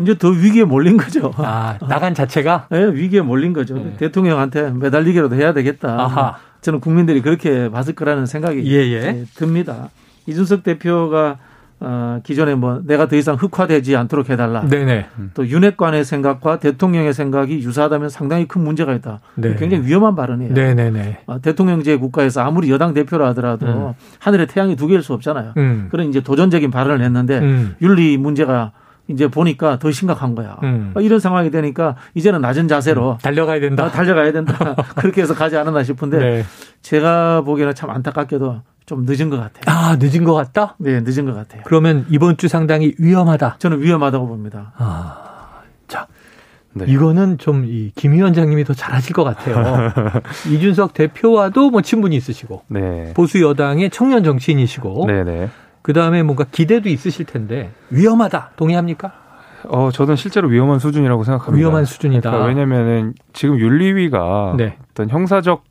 이제 0.00 0.16
더 0.16 0.28
위기에 0.28 0.64
몰린 0.64 0.96
거죠. 0.96 1.32
아, 1.36 1.78
나간 1.86 2.14
자체가? 2.14 2.68
네, 2.70 2.86
위기에 2.86 3.20
몰린 3.20 3.52
거죠. 3.52 3.74
네. 3.74 3.94
대통령한테 3.98 4.70
매달리기라도 4.70 5.36
해야 5.36 5.52
되겠다. 5.52 6.00
아하. 6.00 6.36
저는 6.62 6.80
국민들이 6.80 7.20
그렇게 7.20 7.68
봤을 7.70 7.94
거라는 7.94 8.24
생각이 8.24 8.64
예, 8.72 8.78
예. 8.86 8.92
예 8.94 9.24
듭니다. 9.34 9.90
이준석 10.26 10.62
대표가 10.62 11.36
어, 11.84 12.20
기존에 12.22 12.54
뭐 12.54 12.80
내가 12.84 13.08
더 13.08 13.16
이상 13.16 13.34
흑화되지 13.34 13.96
않도록 13.96 14.30
해달라. 14.30 14.66
네네. 14.66 15.06
또 15.34 15.46
윤핵관의 15.46 16.04
생각과 16.04 16.58
대통령의 16.58 17.12
생각이 17.12 17.58
유사하다면 17.58 18.08
상당히 18.08 18.46
큰 18.46 18.62
문제가 18.62 18.94
있다. 18.94 19.20
네. 19.34 19.56
굉장히 19.56 19.84
위험한 19.84 20.14
발언이에요. 20.14 20.54
네네네. 20.54 21.18
어, 21.26 21.40
대통령제 21.40 21.96
국가에서 21.96 22.42
아무리 22.42 22.70
여당 22.70 22.94
대표라 22.94 23.28
하더라도 23.28 23.66
음. 23.66 23.92
하늘에 24.20 24.46
태양이 24.46 24.76
두 24.76 24.86
개일 24.86 25.02
수 25.02 25.12
없잖아요. 25.12 25.54
음. 25.56 25.88
그런 25.90 26.08
이제 26.08 26.20
도전적인 26.20 26.70
발언을 26.70 27.04
했는데 27.04 27.38
음. 27.40 27.74
윤리 27.82 28.16
문제가 28.16 28.72
이제 29.08 29.28
보니까 29.28 29.78
더 29.78 29.90
심각한 29.90 30.34
거야. 30.34 30.56
음. 30.62 30.94
이런 31.00 31.18
상황이 31.18 31.50
되니까 31.50 31.96
이제는 32.14 32.40
낮은 32.40 32.68
자세로 32.68 33.12
음. 33.12 33.18
달려가야 33.18 33.60
된다. 33.60 33.84
아, 33.84 33.90
달려가야 33.90 34.32
된다. 34.32 34.74
그렇게 34.96 35.22
해서 35.22 35.34
가지 35.34 35.56
않았나 35.56 35.82
싶은데 35.82 36.18
네. 36.18 36.44
제가 36.82 37.42
보기에는 37.42 37.74
참 37.74 37.90
안타깝게도 37.90 38.62
좀 38.86 39.04
늦은 39.06 39.28
것 39.30 39.36
같아요. 39.38 39.62
아, 39.66 39.96
늦은 40.00 40.24
것 40.24 40.34
같다? 40.34 40.76
네, 40.78 41.00
늦은 41.00 41.24
것 41.26 41.34
같아요. 41.34 41.62
그러면 41.64 42.06
이번 42.10 42.36
주 42.36 42.48
상당히 42.48 42.94
위험하다. 42.98 43.56
저는 43.58 43.80
위험하다고 43.80 44.26
봅니다. 44.28 44.72
아, 44.76 45.60
자. 45.88 46.06
네. 46.74 46.86
이거는 46.88 47.36
좀 47.36 47.64
이 47.66 47.92
김 47.94 48.12
위원장님이 48.12 48.64
더 48.64 48.72
잘하실 48.72 49.12
것 49.14 49.24
같아요. 49.24 49.92
이준석 50.50 50.94
대표와도 50.94 51.68
뭐 51.70 51.82
친분이 51.82 52.16
있으시고 52.16 52.62
네. 52.68 53.12
보수 53.14 53.42
여당의 53.42 53.90
청년 53.90 54.24
정치인이시고 54.24 55.06
네네. 55.06 55.50
그 55.82 55.92
다음에 55.92 56.22
뭔가 56.22 56.44
기대도 56.44 56.88
있으실 56.88 57.26
텐데 57.26 57.72
위험하다 57.90 58.50
동의합니까? 58.56 59.12
어 59.68 59.90
저는 59.92 60.16
실제로 60.16 60.48
위험한 60.48 60.78
수준이라고 60.78 61.24
생각합니다. 61.24 61.56
위험한 61.58 61.84
수준이다. 61.84 62.30
그러니까 62.30 62.48
왜냐면은 62.48 63.14
지금 63.32 63.58
윤리위가 63.58 64.54
네. 64.56 64.76
어떤 64.90 65.08
형사적 65.08 65.64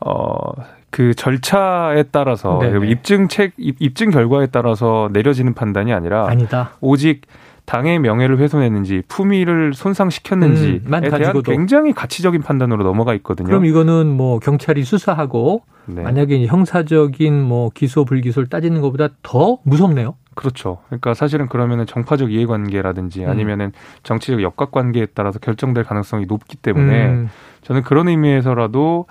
어 0.00 0.80
그 0.90 1.14
절차에 1.14 2.04
따라서 2.10 2.58
네네. 2.60 2.88
입증 2.88 3.28
책 3.28 3.52
입증 3.56 4.10
결과에 4.10 4.46
따라서 4.46 5.08
내려지는 5.12 5.54
판단이 5.54 5.92
아니라 5.92 6.26
아니다. 6.28 6.72
오직 6.80 7.22
당의 7.64 8.00
명예를 8.00 8.38
훼손했는지 8.38 9.02
품위를 9.06 9.72
손상시켰는지에 9.74 10.80
음, 10.86 11.00
대한 11.00 11.42
굉장히 11.42 11.92
가치적인 11.92 12.42
판단으로 12.42 12.82
넘어가 12.82 13.14
있거든요. 13.14 13.46
그럼 13.46 13.64
이거는 13.64 14.08
뭐 14.08 14.40
경찰이 14.40 14.82
수사하고 14.82 15.62
네. 15.94 16.02
만약에 16.02 16.46
형사적인 16.46 17.42
뭐 17.42 17.70
기소 17.74 18.04
불기소를 18.04 18.48
따지는 18.48 18.80
것보다 18.80 19.08
더 19.22 19.58
무섭네요. 19.64 20.14
그렇죠. 20.34 20.78
그러니까 20.86 21.14
사실은 21.14 21.48
그러면은 21.48 21.86
정파적 21.86 22.32
이해관계라든지 22.32 23.24
음. 23.24 23.30
아니면은 23.30 23.72
정치적 24.02 24.42
역학 24.42 24.70
관계에 24.70 25.06
따라서 25.12 25.38
결정될 25.38 25.84
가능성이 25.84 26.26
높기 26.26 26.56
때문에 26.56 27.06
음. 27.06 27.30
저는 27.62 27.82
그런 27.82 28.08
의미에서라도 28.08 29.06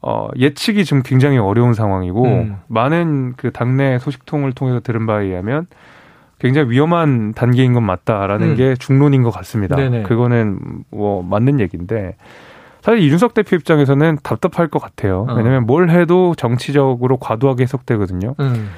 어, 0.00 0.28
예측이 0.36 0.84
지금 0.84 1.02
굉장히 1.02 1.38
어려운 1.38 1.74
상황이고 1.74 2.24
음. 2.24 2.56
많은 2.68 3.34
그 3.36 3.50
당내 3.50 3.98
소식통을 3.98 4.52
통해서 4.52 4.80
들은 4.80 5.06
바에 5.06 5.26
의하면 5.26 5.66
굉장히 6.38 6.70
위험한 6.70 7.34
단계인 7.34 7.72
건 7.72 7.82
맞다라는 7.84 8.50
음. 8.50 8.54
게 8.56 8.74
중론인 8.76 9.24
것 9.24 9.30
같습니다. 9.30 9.74
네네. 9.74 10.04
그거는 10.04 10.60
뭐 10.90 11.22
맞는 11.24 11.58
얘기인데 11.58 12.14
사실 12.88 13.02
이준석 13.02 13.34
대표 13.34 13.54
입장에서는 13.54 14.16
답답할 14.22 14.68
것 14.68 14.80
같아요. 14.80 15.26
어. 15.28 15.34
왜냐하면 15.34 15.66
뭘 15.66 15.90
해도 15.90 16.34
정치적으로 16.34 17.18
과도하게 17.18 17.64
해석되거든요. 17.64 18.34
음. 18.40 18.70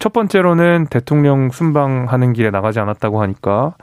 첫 0.00 0.12
번째로는 0.12 0.88
대통령 0.90 1.50
순방하는 1.50 2.32
길에 2.32 2.50
나가지 2.50 2.80
않았다고 2.80 3.22
하니까 3.22 3.74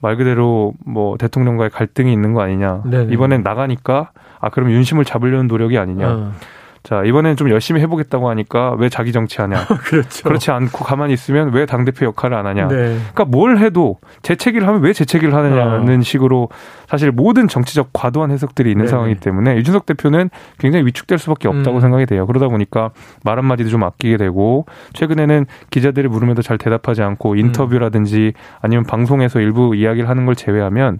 말 0.00 0.16
그대로 0.16 0.72
뭐 0.86 1.18
대통령과의 1.18 1.68
갈등이 1.68 2.10
있는 2.10 2.32
거 2.32 2.40
아니냐. 2.40 2.84
네네. 2.86 3.12
이번엔 3.12 3.42
나가니까 3.42 4.12
아 4.38 4.48
그럼 4.48 4.70
윤심을 4.70 5.04
잡으려는 5.04 5.48
노력이 5.48 5.76
아니냐. 5.76 6.10
어. 6.10 6.32
자 6.82 7.02
이번엔 7.04 7.36
좀 7.36 7.50
열심히 7.50 7.80
해보겠다고 7.82 8.30
하니까 8.30 8.74
왜 8.78 8.88
자기 8.88 9.12
정치하냐. 9.12 9.66
그렇죠. 9.84 10.24
그렇지 10.28 10.50
않고 10.50 10.84
가만히 10.84 11.12
있으면 11.12 11.52
왜 11.52 11.66
당 11.66 11.84
대표 11.84 12.06
역할을 12.06 12.36
안 12.36 12.46
하냐. 12.46 12.68
네. 12.68 12.76
그러니까 13.12 13.24
뭘 13.26 13.58
해도 13.58 13.98
재채기를 14.22 14.66
하면 14.66 14.80
왜 14.82 14.92
재채기를 14.92 15.34
하느냐는 15.34 15.98
어. 15.98 16.02
식으로 16.02 16.48
사실 16.88 17.12
모든 17.12 17.46
정치적 17.48 17.90
과도한 17.92 18.30
해석들이 18.32 18.70
있는 18.70 18.86
네. 18.86 18.90
상황이기 18.90 19.20
때문에 19.20 19.56
유준석 19.56 19.86
대표는 19.86 20.30
굉장히 20.58 20.86
위축될 20.86 21.18
수밖에 21.18 21.48
없다고 21.48 21.76
음. 21.76 21.80
생각이 21.80 22.06
돼요. 22.06 22.26
그러다 22.26 22.48
보니까 22.48 22.90
말 23.22 23.38
한마디도 23.38 23.68
좀 23.68 23.84
아끼게 23.84 24.16
되고 24.16 24.64
최근에는 24.94 25.46
기자들이 25.70 26.08
물으면도 26.08 26.42
잘 26.42 26.58
대답하지 26.58 27.02
않고 27.02 27.36
인터뷰라든지 27.36 28.32
아니면 28.60 28.84
방송에서 28.84 29.38
일부 29.40 29.76
이야기를 29.76 30.08
하는 30.08 30.26
걸 30.26 30.34
제외하면 30.34 30.98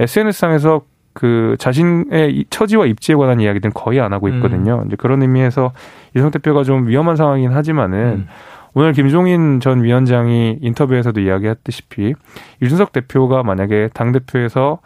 SNS상에서 0.00 0.82
그 1.12 1.56
자신의 1.58 2.46
처지와 2.50 2.86
입지에 2.86 3.14
관한 3.14 3.40
이야기들은 3.40 3.72
거의 3.74 4.00
안 4.00 4.12
하고 4.12 4.28
있거든요. 4.28 4.80
음. 4.82 4.86
이제 4.86 4.96
그런 4.96 5.22
의미에서 5.22 5.72
이성 6.16 6.30
대표가 6.30 6.64
좀 6.64 6.88
위험한 6.88 7.16
상황이긴 7.16 7.52
하지만은 7.52 7.98
음. 7.98 8.28
오늘 8.74 8.92
김종인 8.92 9.60
전 9.60 9.82
위원장이 9.82 10.58
인터뷰에서도 10.62 11.20
이야기했듯이 11.20 11.82
이준석 12.62 12.92
대표가 12.92 13.42
만약에 13.42 13.90
당 13.92 14.12
대표에서 14.12 14.78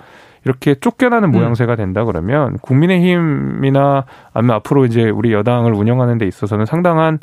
이렇게 0.44 0.74
쫓겨나는 0.74 1.28
음. 1.28 1.32
모양새가 1.32 1.76
된다 1.76 2.04
그러면 2.04 2.56
국민의힘이나 2.58 4.04
아니면 4.32 4.56
앞으로 4.56 4.86
이제 4.86 5.08
우리 5.08 5.32
여당을 5.32 5.72
운영하는 5.72 6.18
데 6.18 6.26
있어서는 6.26 6.66
상당한 6.66 7.18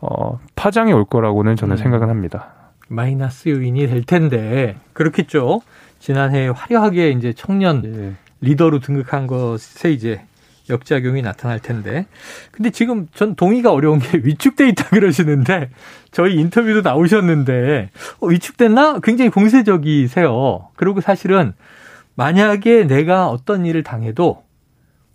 어 0.00 0.38
파장이 0.54 0.92
올 0.92 1.04
거라고는 1.04 1.56
저는 1.56 1.74
음. 1.74 1.76
생각은 1.76 2.08
합니다. 2.08 2.52
마이너스 2.88 3.48
요인이 3.48 3.86
될 3.86 4.04
텐데 4.04 4.76
그렇겠죠. 4.92 5.60
지난해 5.98 6.48
화려하게 6.54 7.10
이제 7.10 7.32
청년 7.32 7.82
예. 7.84 8.12
리더로 8.40 8.80
등극한 8.80 9.26
것에 9.26 9.92
이제 9.92 10.20
역작용이 10.70 11.22
나타날 11.22 11.60
텐데. 11.60 12.06
근데 12.50 12.70
지금 12.70 13.08
전 13.14 13.34
동의가 13.34 13.72
어려운 13.72 13.98
게 13.98 14.18
위축돼 14.22 14.68
있다 14.68 14.88
그러시는데 14.90 15.70
저희 16.10 16.34
인터뷰도 16.34 16.82
나오셨는데 16.82 17.90
어, 18.20 18.26
위축됐나? 18.26 19.00
굉장히 19.02 19.30
공세적이세요. 19.30 20.68
그리고 20.76 21.00
사실은 21.00 21.54
만약에 22.14 22.84
내가 22.86 23.28
어떤 23.28 23.64
일을 23.64 23.82
당해도 23.82 24.42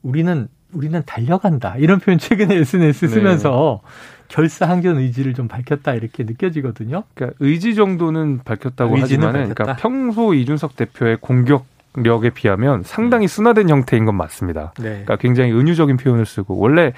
우리는 0.01 0.47
우리는 0.71 1.03
달려간다. 1.05 1.75
이런 1.77 1.99
표현 1.99 2.17
최근에 2.17 2.55
SNS 2.55 3.07
쓰면서 3.07 3.81
네. 3.83 3.89
결사항전 4.29 4.97
의지를 4.97 5.35
좀 5.35 5.47
밝혔다 5.47 5.93
이렇게 5.93 6.23
느껴지거든요. 6.23 7.03
그러니까 7.13 7.37
의지 7.39 7.75
정도는 7.75 8.39
밝혔다고 8.43 8.97
하지만 8.99 9.33
그러니까 9.33 9.75
평소 9.75 10.33
이준석 10.33 10.75
대표의 10.75 11.17
공격 11.21 11.65
력에 11.95 12.31
비하면 12.31 12.81
상당히 12.83 13.27
순화된 13.27 13.69
형태인 13.69 14.05
건 14.05 14.15
맞습니다. 14.15 14.73
네. 14.77 14.89
그러니까 14.89 15.17
굉장히 15.17 15.51
은유적인 15.51 15.97
표현을 15.97 16.25
쓰고 16.25 16.57
원래 16.57 16.93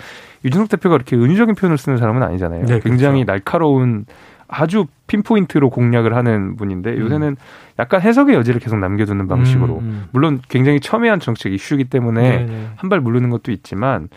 유준석 0.46 0.70
대표가 0.70 0.96
그렇게 0.96 1.18
은유적인 1.18 1.56
표현을 1.56 1.78
쓰는 1.78 1.98
사람은 1.98 2.24
아니잖아요. 2.24 2.66
네, 2.66 2.80
굉장히 2.80 3.26
그렇죠. 3.26 3.32
날카로운 3.32 4.06
아주 4.48 4.86
핀포인트로 5.08 5.70
공략을 5.70 6.16
하는 6.16 6.56
분인데 6.56 6.92
음. 6.92 7.00
요새는 7.00 7.36
약간 7.80 8.02
해석의 8.02 8.36
여지를 8.36 8.60
계속 8.60 8.78
남겨두는 8.78 9.28
방식으로 9.28 9.80
음, 9.80 9.84
음. 9.84 10.06
물론 10.12 10.40
굉장히 10.50 10.80
첨예한 10.80 11.20
정책 11.20 11.52
이슈이기 11.52 11.86
때문에 11.86 12.22
네, 12.22 12.46
네. 12.46 12.68
한발 12.76 13.02
물르는 13.02 13.30
것도 13.32 13.52
있지만 13.52 14.08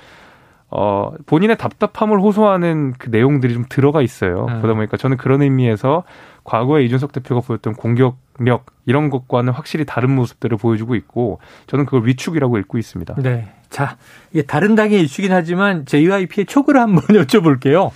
어 0.70 1.12
본인의 1.26 1.56
답답함을 1.56 2.20
호소하는 2.20 2.92
그 2.98 3.08
내용들이 3.08 3.54
좀 3.54 3.64
들어가 3.68 4.02
있어요. 4.02 4.46
음. 4.48 4.60
그러다 4.60 4.74
보니까 4.74 4.96
저는 4.96 5.16
그런 5.16 5.42
의미에서 5.42 6.04
과거에 6.44 6.84
이준석 6.84 7.12
대표가 7.12 7.40
보였던 7.40 7.74
공격 7.74 8.18
력 8.38 8.66
이런 8.86 9.10
것과는 9.10 9.52
확실히 9.52 9.84
다른 9.84 10.14
모습들을 10.14 10.56
보여주고 10.58 10.94
있고 10.94 11.40
저는 11.66 11.84
그걸 11.86 12.06
위축이라고 12.06 12.58
읽고 12.58 12.78
있습니다. 12.78 13.16
네. 13.18 13.48
자, 13.68 13.96
이게 14.32 14.42
다른 14.42 14.74
당의 14.74 15.02
이슈긴 15.02 15.32
하지만 15.32 15.84
JYP의 15.86 16.46
촉을 16.46 16.76
한번 16.78 17.02
여쭤볼게요. 17.08 17.90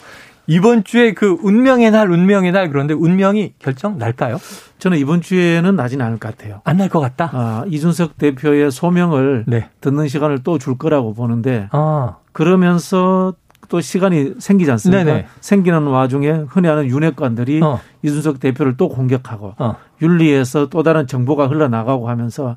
이번 0.48 0.82
주에 0.82 1.12
그 1.12 1.38
운명의 1.42 1.92
날, 1.92 2.10
운명의 2.10 2.50
날 2.50 2.68
그런데 2.68 2.92
운명이 2.94 3.54
결정 3.60 3.96
날까요? 3.96 4.38
저는 4.80 4.98
이번 4.98 5.20
주에는 5.22 5.76
나진 5.76 6.02
않을 6.02 6.18
것 6.18 6.36
같아요. 6.36 6.60
안 6.64 6.76
날 6.76 6.88
것 6.88 6.98
같다. 6.98 7.30
아, 7.32 7.64
이준석 7.68 8.18
대표의 8.18 8.72
소명을 8.72 9.44
네. 9.46 9.68
듣는 9.80 10.08
시간을 10.08 10.42
또 10.42 10.58
줄 10.58 10.76
거라고 10.76 11.14
보는데 11.14 11.68
아. 11.70 12.16
그러면서 12.32 13.34
또 13.72 13.80
시간이 13.80 14.34
생기지 14.38 14.70
않습니까? 14.72 15.02
네네. 15.02 15.26
생기는 15.40 15.82
와중에 15.84 16.44
흔히 16.46 16.68
하는 16.68 16.84
윤핵관들이 16.88 17.62
어. 17.62 17.80
이준석 18.02 18.38
대표를 18.38 18.76
또 18.76 18.90
공격하고 18.90 19.54
어. 19.56 19.76
윤리에서 20.02 20.68
또 20.68 20.82
다른 20.82 21.06
정보가 21.06 21.46
흘러나가고 21.46 22.10
하면서 22.10 22.56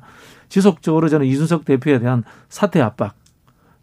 지속적으로 0.50 1.08
저는 1.08 1.24
이준석 1.24 1.64
대표에 1.64 2.00
대한 2.00 2.22
사퇴 2.50 2.82
압박 2.82 3.14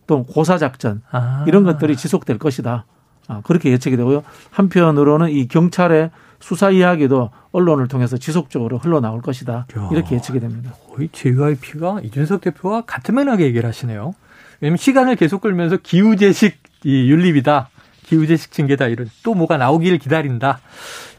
또 0.06 0.24
고사 0.26 0.60
작전 0.60 1.02
아. 1.10 1.44
이런 1.48 1.64
것들이 1.64 1.98
지속될 1.98 2.38
것이다. 2.38 2.86
아, 3.28 3.42
그렇게 3.44 3.72
예측이 3.72 3.98
되고요. 3.98 4.22
한편으로는 4.52 5.32
이 5.32 5.48
경찰의 5.48 6.12
수사 6.40 6.70
이야기도 6.70 7.32
언론을 7.52 7.88
통해서 7.88 8.16
지속적으로 8.16 8.78
흘러나올 8.78 9.24
것이다. 9.24 9.66
이렇게 9.92 10.18
예측이 10.18 10.40
됩니다. 10.40 10.72
거의 10.94 11.10
JYP가 11.12 12.02
이준석 12.04 12.42
대표와 12.42 12.82
같은 12.82 13.16
맥락의 13.16 13.48
얘기를 13.48 13.68
하시네요. 13.68 14.14
왜냐면 14.62 14.78
시간을 14.78 15.16
계속 15.16 15.42
끌면서 15.42 15.78
기후재식 15.78 16.63
이 16.84 17.10
윤리비다. 17.10 17.70
기후재식 18.04 18.52
징계다. 18.52 18.88
이런 18.88 19.10
또 19.24 19.34
뭐가 19.34 19.58
나오기를 19.58 19.98
기다린다. 19.98 20.60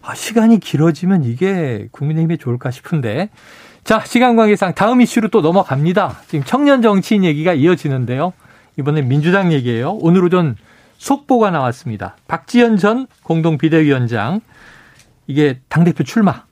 아, 0.03 0.15
시간이 0.15 0.61
길어지면 0.61 1.25
이게 1.25 1.89
국민의힘에 1.91 2.37
좋을까 2.37 2.71
싶은데. 2.71 3.31
자, 3.85 4.03
시간 4.05 4.37
관계상 4.37 4.75
다음 4.75 5.01
이슈로 5.01 5.29
또 5.29 5.41
넘어갑니다. 5.41 6.21
지금 6.29 6.45
청년 6.45 6.83
정치인 6.83 7.25
얘기가 7.25 7.55
이어지는데요. 7.55 8.33
이번엔 8.79 9.09
민주당 9.09 9.53
얘기예요. 9.53 9.93
오늘 10.01 10.25
오전 10.25 10.57
속보가 10.99 11.51
나왔습니다. 11.51 12.17
박지현 12.29 12.79
전 12.79 13.07
공동 13.23 13.59
비대위원장 13.59 14.41
이게 15.27 15.61
당 15.69 15.85
대표 15.85 16.03
출마 16.05 16.45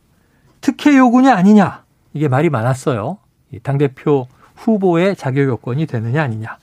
특혜 0.60 0.96
요구냐 0.96 1.34
아니냐 1.34 1.84
이게 2.12 2.28
말이 2.28 2.50
많았어요. 2.50 3.18
당 3.62 3.78
대표 3.78 4.28
후보의 4.56 5.16
자격 5.16 5.44
요건이 5.44 5.86
되느냐 5.86 6.22
아니냐. 6.22 6.58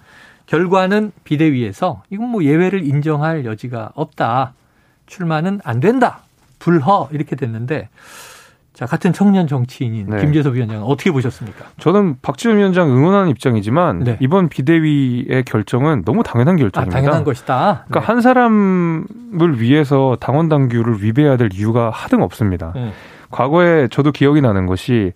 결과는 0.50 1.12
비대위에서 1.26 2.02
이건 2.10 2.30
뭐 2.30 2.44
예외를 2.44 2.84
인정할 2.84 3.46
여지가 3.46 3.92
없다. 3.94 4.54
출마는 5.06 5.62
안 5.64 5.80
된다. 5.80 6.22
불허 6.58 7.10
이렇게 7.12 7.36
됐는데 7.36 7.90
자, 8.74 8.88
같은 8.88 9.14
청년 9.14 9.46
정치인인 9.46 10.08
네. 10.10 10.22
김재섭 10.22 10.56
위원장은 10.56 10.84
어떻게 10.84 11.12
보셨습니까? 11.12 11.66
저는 11.80 12.18
박지원 12.24 12.58
위원장 12.58 12.90
응원하는 12.90 13.30
입장이지만 13.30 14.00
네. 14.00 14.18
이번 14.22 14.50
비대위의 14.50 15.44
결정은 15.46 16.04
너무 16.04 16.24
당연한 16.24 16.56
결정입니다. 16.56 16.98
아, 16.98 17.00
당연한 17.00 17.24
것이다. 17.24 17.84
그러니까 17.88 18.00
네. 18.00 18.06
한 18.08 18.22
사람을 18.22 19.62
위해서 19.62 20.18
당원 20.20 20.50
당규를 20.50 21.04
위배해야 21.04 21.38
될 21.38 21.50
이유가 21.54 21.92
하등 21.92 22.24
없습니다. 22.24 22.72
네. 22.74 22.92
과거에 23.30 23.88
저도 23.90 24.12
기억이 24.12 24.42
나는 24.42 24.66
것이 24.66 25.14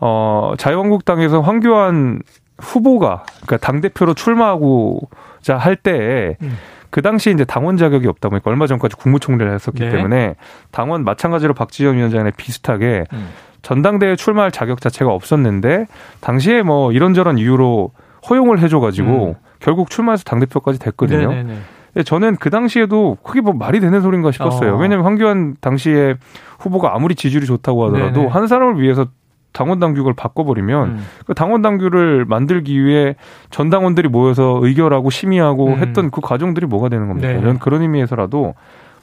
어 0.00 0.54
자유한국당에서 0.56 1.42
황교안 1.42 2.22
후보가 2.60 3.24
그러니까 3.46 3.56
당 3.58 3.80
대표로 3.80 4.14
출마하고자 4.14 5.56
할 5.56 5.76
때에 5.76 6.36
음. 6.42 6.56
그 6.90 7.02
당시 7.02 7.30
이제 7.30 7.44
당원 7.44 7.76
자격이 7.76 8.06
없다 8.08 8.28
보니까 8.28 8.50
얼마 8.50 8.66
전까지 8.66 8.96
국무총리를 8.96 9.52
했었기 9.52 9.80
네. 9.80 9.90
때문에 9.90 10.34
당원 10.72 11.04
마찬가지로 11.04 11.54
박지원 11.54 11.96
위원장에 11.96 12.32
비슷하게 12.36 13.06
음. 13.12 13.28
전당대회 13.62 14.16
출마할 14.16 14.50
자격 14.50 14.80
자체가 14.80 15.12
없었는데 15.12 15.86
당시에 16.20 16.62
뭐 16.62 16.92
이런저런 16.92 17.38
이유로 17.38 17.92
허용을 18.28 18.58
해줘가지고 18.60 19.26
음. 19.28 19.34
결국 19.60 19.90
출마해서 19.90 20.24
당 20.24 20.40
대표까지 20.40 20.78
됐거든요. 20.78 21.28
네네네. 21.28 21.58
저는 22.04 22.36
그 22.36 22.50
당시에도 22.50 23.16
크게 23.22 23.40
뭐 23.40 23.52
말이 23.52 23.80
되는 23.80 24.00
소린가 24.00 24.32
싶었어요. 24.32 24.74
어. 24.74 24.78
왜냐하면 24.78 25.06
황교안 25.06 25.56
당시에 25.60 26.16
후보가 26.58 26.94
아무리 26.94 27.14
지지율이 27.14 27.46
좋다고 27.46 27.86
하더라도 27.86 28.20
네네. 28.20 28.26
한 28.28 28.46
사람을 28.46 28.80
위해서 28.80 29.06
당원 29.52 29.80
당규를 29.80 30.14
바꿔버리면 30.14 30.88
음. 30.88 31.06
그 31.26 31.34
당원 31.34 31.62
당규를 31.62 32.24
만들기 32.24 32.84
위해 32.84 33.16
전 33.50 33.70
당원들이 33.70 34.08
모여서 34.08 34.58
의결하고 34.62 35.10
심의하고 35.10 35.68
음. 35.68 35.78
했던 35.78 36.10
그 36.10 36.20
과정들이 36.20 36.66
뭐가 36.66 36.88
되는 36.88 37.08
겁니까? 37.08 37.28
네. 37.28 37.40
저는 37.40 37.58
그런 37.58 37.82
의미에서라도 37.82 38.54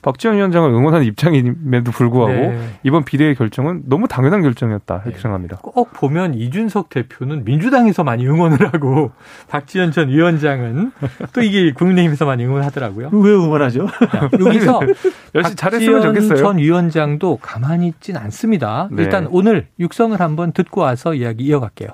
박지원 0.07 0.37
위원장을 0.37 0.69
응원하는 0.69 1.05
입장임에도 1.05 1.91
불구하고 1.91 2.31
네. 2.31 2.79
이번 2.83 3.03
비대위 3.03 3.35
결정은 3.35 3.81
너무 3.87 4.07
당연한 4.07 4.41
결정이었다 4.41 5.01
이렇게 5.03 5.17
네. 5.17 5.21
생각합니다. 5.21 5.57
꼭 5.61 5.91
보면 5.91 6.33
이준석 6.33 6.87
대표는 6.87 7.43
민주당에서 7.43 8.05
많이 8.05 8.25
응원을 8.25 8.73
하고 8.73 9.11
박지원 9.49 9.91
전 9.91 10.07
위원장은 10.07 10.93
또 11.33 11.41
이게 11.41 11.73
국민의힘에서 11.73 12.25
많이 12.25 12.45
응원하더라고요. 12.45 13.09
왜 13.11 13.31
응원하죠? 13.31 13.89
여기서 14.39 14.79
열심히 15.35 15.55
잘했으면 15.57 16.01
좋겠어요. 16.01 16.37
전 16.37 16.57
위원장도 16.57 17.39
가만히 17.41 17.89
있진 17.89 18.15
않습니다. 18.15 18.87
네. 18.93 19.03
일단 19.03 19.27
오늘 19.29 19.67
육성을 19.77 20.17
한번 20.17 20.53
듣고 20.53 20.79
와서 20.79 21.15
이야기 21.15 21.43
이어갈게요. 21.43 21.89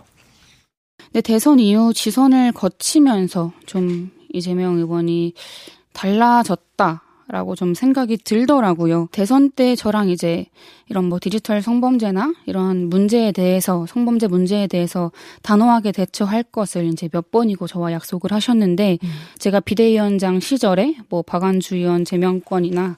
네, 1.13 1.21
대선 1.21 1.57
이후 1.57 1.91
지선을 1.91 2.51
거치면서 2.51 3.53
좀 3.65 4.11
이재명 4.31 4.75
의원이 4.75 5.33
달라졌다. 5.93 7.01
라고 7.33 7.55
좀 7.55 7.73
생각이 7.73 8.17
들더라고요. 8.17 9.09
대선 9.11 9.49
때 9.49 9.75
저랑 9.75 10.09
이제 10.09 10.45
이런 10.87 11.05
뭐 11.05 11.17
디지털 11.19 11.63
성범죄나 11.63 12.31
이런 12.45 12.89
문제에 12.89 13.31
대해서 13.31 13.87
성범죄 13.87 14.27
문제에 14.27 14.67
대해서 14.67 15.11
단호하게 15.41 15.93
대처할 15.93 16.43
것을 16.43 16.85
이제 16.85 17.09
몇 17.11 17.31
번이고 17.31 17.65
저와 17.65 17.91
약속을 17.91 18.31
하셨는데 18.31 18.99
음. 19.01 19.09
제가 19.39 19.61
비대위원장 19.61 20.41
시절에 20.41 20.97
뭐 21.09 21.23
박안주 21.23 21.75
의원 21.77 22.05
제명권이나 22.05 22.97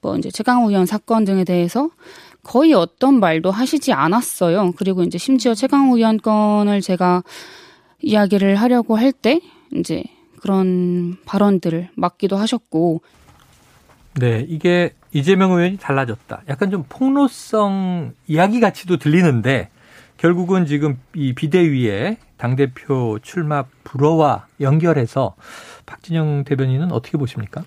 뭐 0.00 0.16
이제 0.16 0.30
최강호 0.30 0.70
의원 0.70 0.86
사건 0.86 1.24
등에 1.24 1.42
대해서 1.42 1.90
거의 2.44 2.74
어떤 2.74 3.18
말도 3.18 3.50
하시지 3.50 3.92
않았어요. 3.92 4.74
그리고 4.76 5.02
이제 5.02 5.18
심지어 5.18 5.56
최강호 5.56 5.96
의원 5.96 6.18
건을 6.18 6.82
제가 6.82 7.24
이야기를 8.00 8.54
하려고 8.54 8.94
할 8.94 9.10
때 9.10 9.40
이제 9.74 10.04
그런 10.40 11.16
발언들을 11.24 11.88
막기도 11.96 12.36
하셨고 12.36 13.00
네, 14.14 14.44
이게 14.48 14.94
이재명 15.12 15.52
의원이 15.52 15.78
달라졌다. 15.78 16.42
약간 16.48 16.70
좀 16.70 16.84
폭로성 16.88 18.12
이야기 18.26 18.60
같이도 18.60 18.98
들리는데 18.98 19.70
결국은 20.16 20.66
지금 20.66 20.98
이 21.14 21.34
비대위에 21.34 22.18
당대표 22.36 23.18
출마 23.22 23.64
불허와 23.84 24.46
연결해서 24.60 25.34
박진영 25.86 26.44
대변인은 26.44 26.92
어떻게 26.92 27.18
보십니까? 27.18 27.62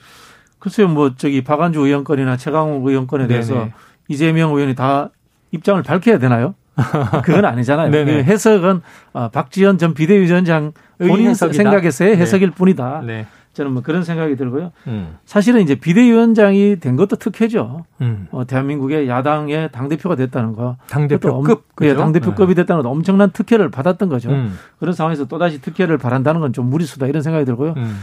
글쎄요, 0.60 0.88
뭐 0.88 1.16
저기 1.16 1.44
박안주 1.44 1.80
의원 1.80 2.04
건이나 2.04 2.38
최강욱 2.38 2.86
의원 2.88 3.08
건에 3.08 3.28
대해서 3.28 3.54
네네. 3.54 3.74
이재명 4.08 4.54
의원이 4.56 4.76
다 4.76 5.10
입장을 5.52 5.82
밝혀야 5.84 6.18
되나요? 6.18 6.56
그건 7.24 7.46
아니잖아요. 7.46 7.92
그 7.92 7.98
해석은 8.24 8.82
어, 9.14 9.30
박지원 9.30 9.78
전 9.78 9.94
비대위원장 9.94 10.74
본인 10.98 11.34
생각에서의 11.34 12.18
해석일 12.18 12.50
네. 12.50 12.56
뿐이다. 12.56 13.02
네. 13.06 13.28
저는 13.56 13.72
뭐 13.72 13.82
그런 13.82 14.04
생각이 14.04 14.36
들고요. 14.36 14.72
음. 14.88 15.16
사실은 15.26 15.62
이제 15.62 15.76
비대위원장이 15.76 16.78
된 16.80 16.96
것도 16.98 17.16
특혜죠. 17.16 17.86
음. 18.02 18.28
어, 18.32 18.46
대한민국의 18.46 19.08
야당의 19.08 19.70
당 19.72 19.88
대표가 19.88 20.16
됐다는 20.16 20.54
거. 20.54 20.76
당 20.88 21.08
대표급, 21.08 21.64
예, 21.82 21.96
당 21.96 22.12
대표급이 22.12 22.54
네. 22.54 22.62
됐다는 22.62 22.84
건 22.84 22.92
엄청난 22.92 23.32
특혜를 23.32 23.72
받았던 23.72 24.10
거죠. 24.10 24.30
음. 24.30 24.54
그런 24.78 24.94
상황에서 24.94 25.26
또 25.26 25.40
다시 25.40 25.62
특혜를 25.62 25.98
바란다는 25.98 26.42
건 26.42 26.52
좀 26.54 26.70
무리수다 26.70 27.08
이런 27.08 27.22
생각이 27.24 27.46
들고요. 27.46 27.74
음. 27.78 27.98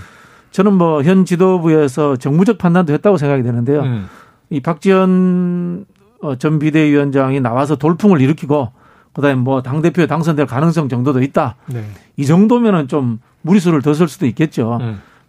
저는 0.51 0.73
뭐 0.75 1.03
현 1.03 1.25
지도부에서 1.25 2.17
정무적 2.17 2.59
판단도 2.59 2.93
했다고 2.95 3.17
생각이 3.19 3.43
되는데요. 3.43 3.83
음. 3.83 4.07
이 4.51 4.61
박지원 4.61 5.85
어, 6.23 6.37
전 6.37 6.59
비대위원장이 6.59 7.41
나와서 7.41 7.77
돌풍을 7.77 8.21
일으키고 8.21 8.73
그다음에 9.13 9.35
뭐 9.35 9.61
당 9.61 9.83
대표에 9.83 10.07
당선될 10.07 10.47
가능성 10.47 10.89
정도도 10.89 11.23
있다. 11.23 11.57
네. 11.67 11.85
이 12.17 12.25
정도면은 12.25 12.89
좀 12.89 13.21
무리수를 13.43 13.83
더 13.83 13.93
쓸 13.93 14.09
수도 14.09 14.25
있겠죠. 14.27 14.79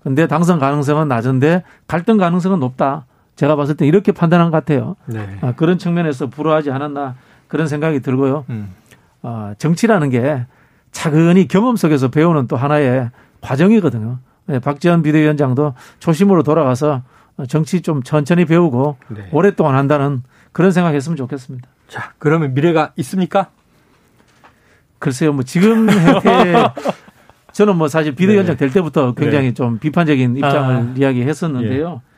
음. 0.03 0.15
근데 0.15 0.27
당선 0.27 0.59
가능성은 0.59 1.07
낮은데 1.07 1.63
갈등 1.87 2.17
가능성은 2.17 2.59
높다. 2.59 3.05
제가 3.35 3.55
봤을 3.55 3.75
때 3.75 3.87
이렇게 3.87 4.11
판단한 4.11 4.51
것 4.51 4.57
같아요. 4.57 4.95
네. 5.05 5.37
아, 5.41 5.53
그런 5.53 5.77
측면에서 5.77 6.27
불허하지 6.27 6.71
않았나 6.71 7.15
그런 7.47 7.67
생각이 7.67 8.01
들고요. 8.01 8.45
음. 8.49 8.73
아, 9.21 9.55
정치라는 9.57 10.09
게 10.09 10.45
차근히 10.91 11.47
경험 11.47 11.75
속에서 11.75 12.09
배우는 12.09 12.47
또 12.47 12.55
하나의 12.55 13.09
과정이거든요. 13.41 14.19
네, 14.45 14.59
박지원 14.59 15.01
비대위원장도 15.03 15.73
초심으로 15.99 16.43
돌아가서 16.43 17.01
정치 17.47 17.81
좀 17.81 18.03
천천히 18.03 18.45
배우고 18.45 18.97
네. 19.09 19.29
오랫동안 19.31 19.75
한다는 19.75 20.21
그런 20.51 20.71
생각했으면 20.71 21.15
좋겠습니다. 21.15 21.67
자, 21.87 22.13
그러면 22.19 22.53
미래가 22.53 22.91
있습니까? 22.97 23.47
글쎄요, 24.99 25.33
뭐 25.33 25.43
지금 25.43 25.89
형태 25.89 26.53
저는 27.53 27.77
뭐 27.77 27.87
사실 27.87 28.13
비대위원장 28.15 28.55
네. 28.55 28.59
될 28.59 28.73
때부터 28.73 29.13
굉장히 29.13 29.47
네. 29.47 29.53
좀 29.53 29.77
비판적인 29.77 30.37
입장을 30.37 30.75
아. 30.75 30.93
이야기했었는데요. 30.97 32.01
예. 32.05 32.13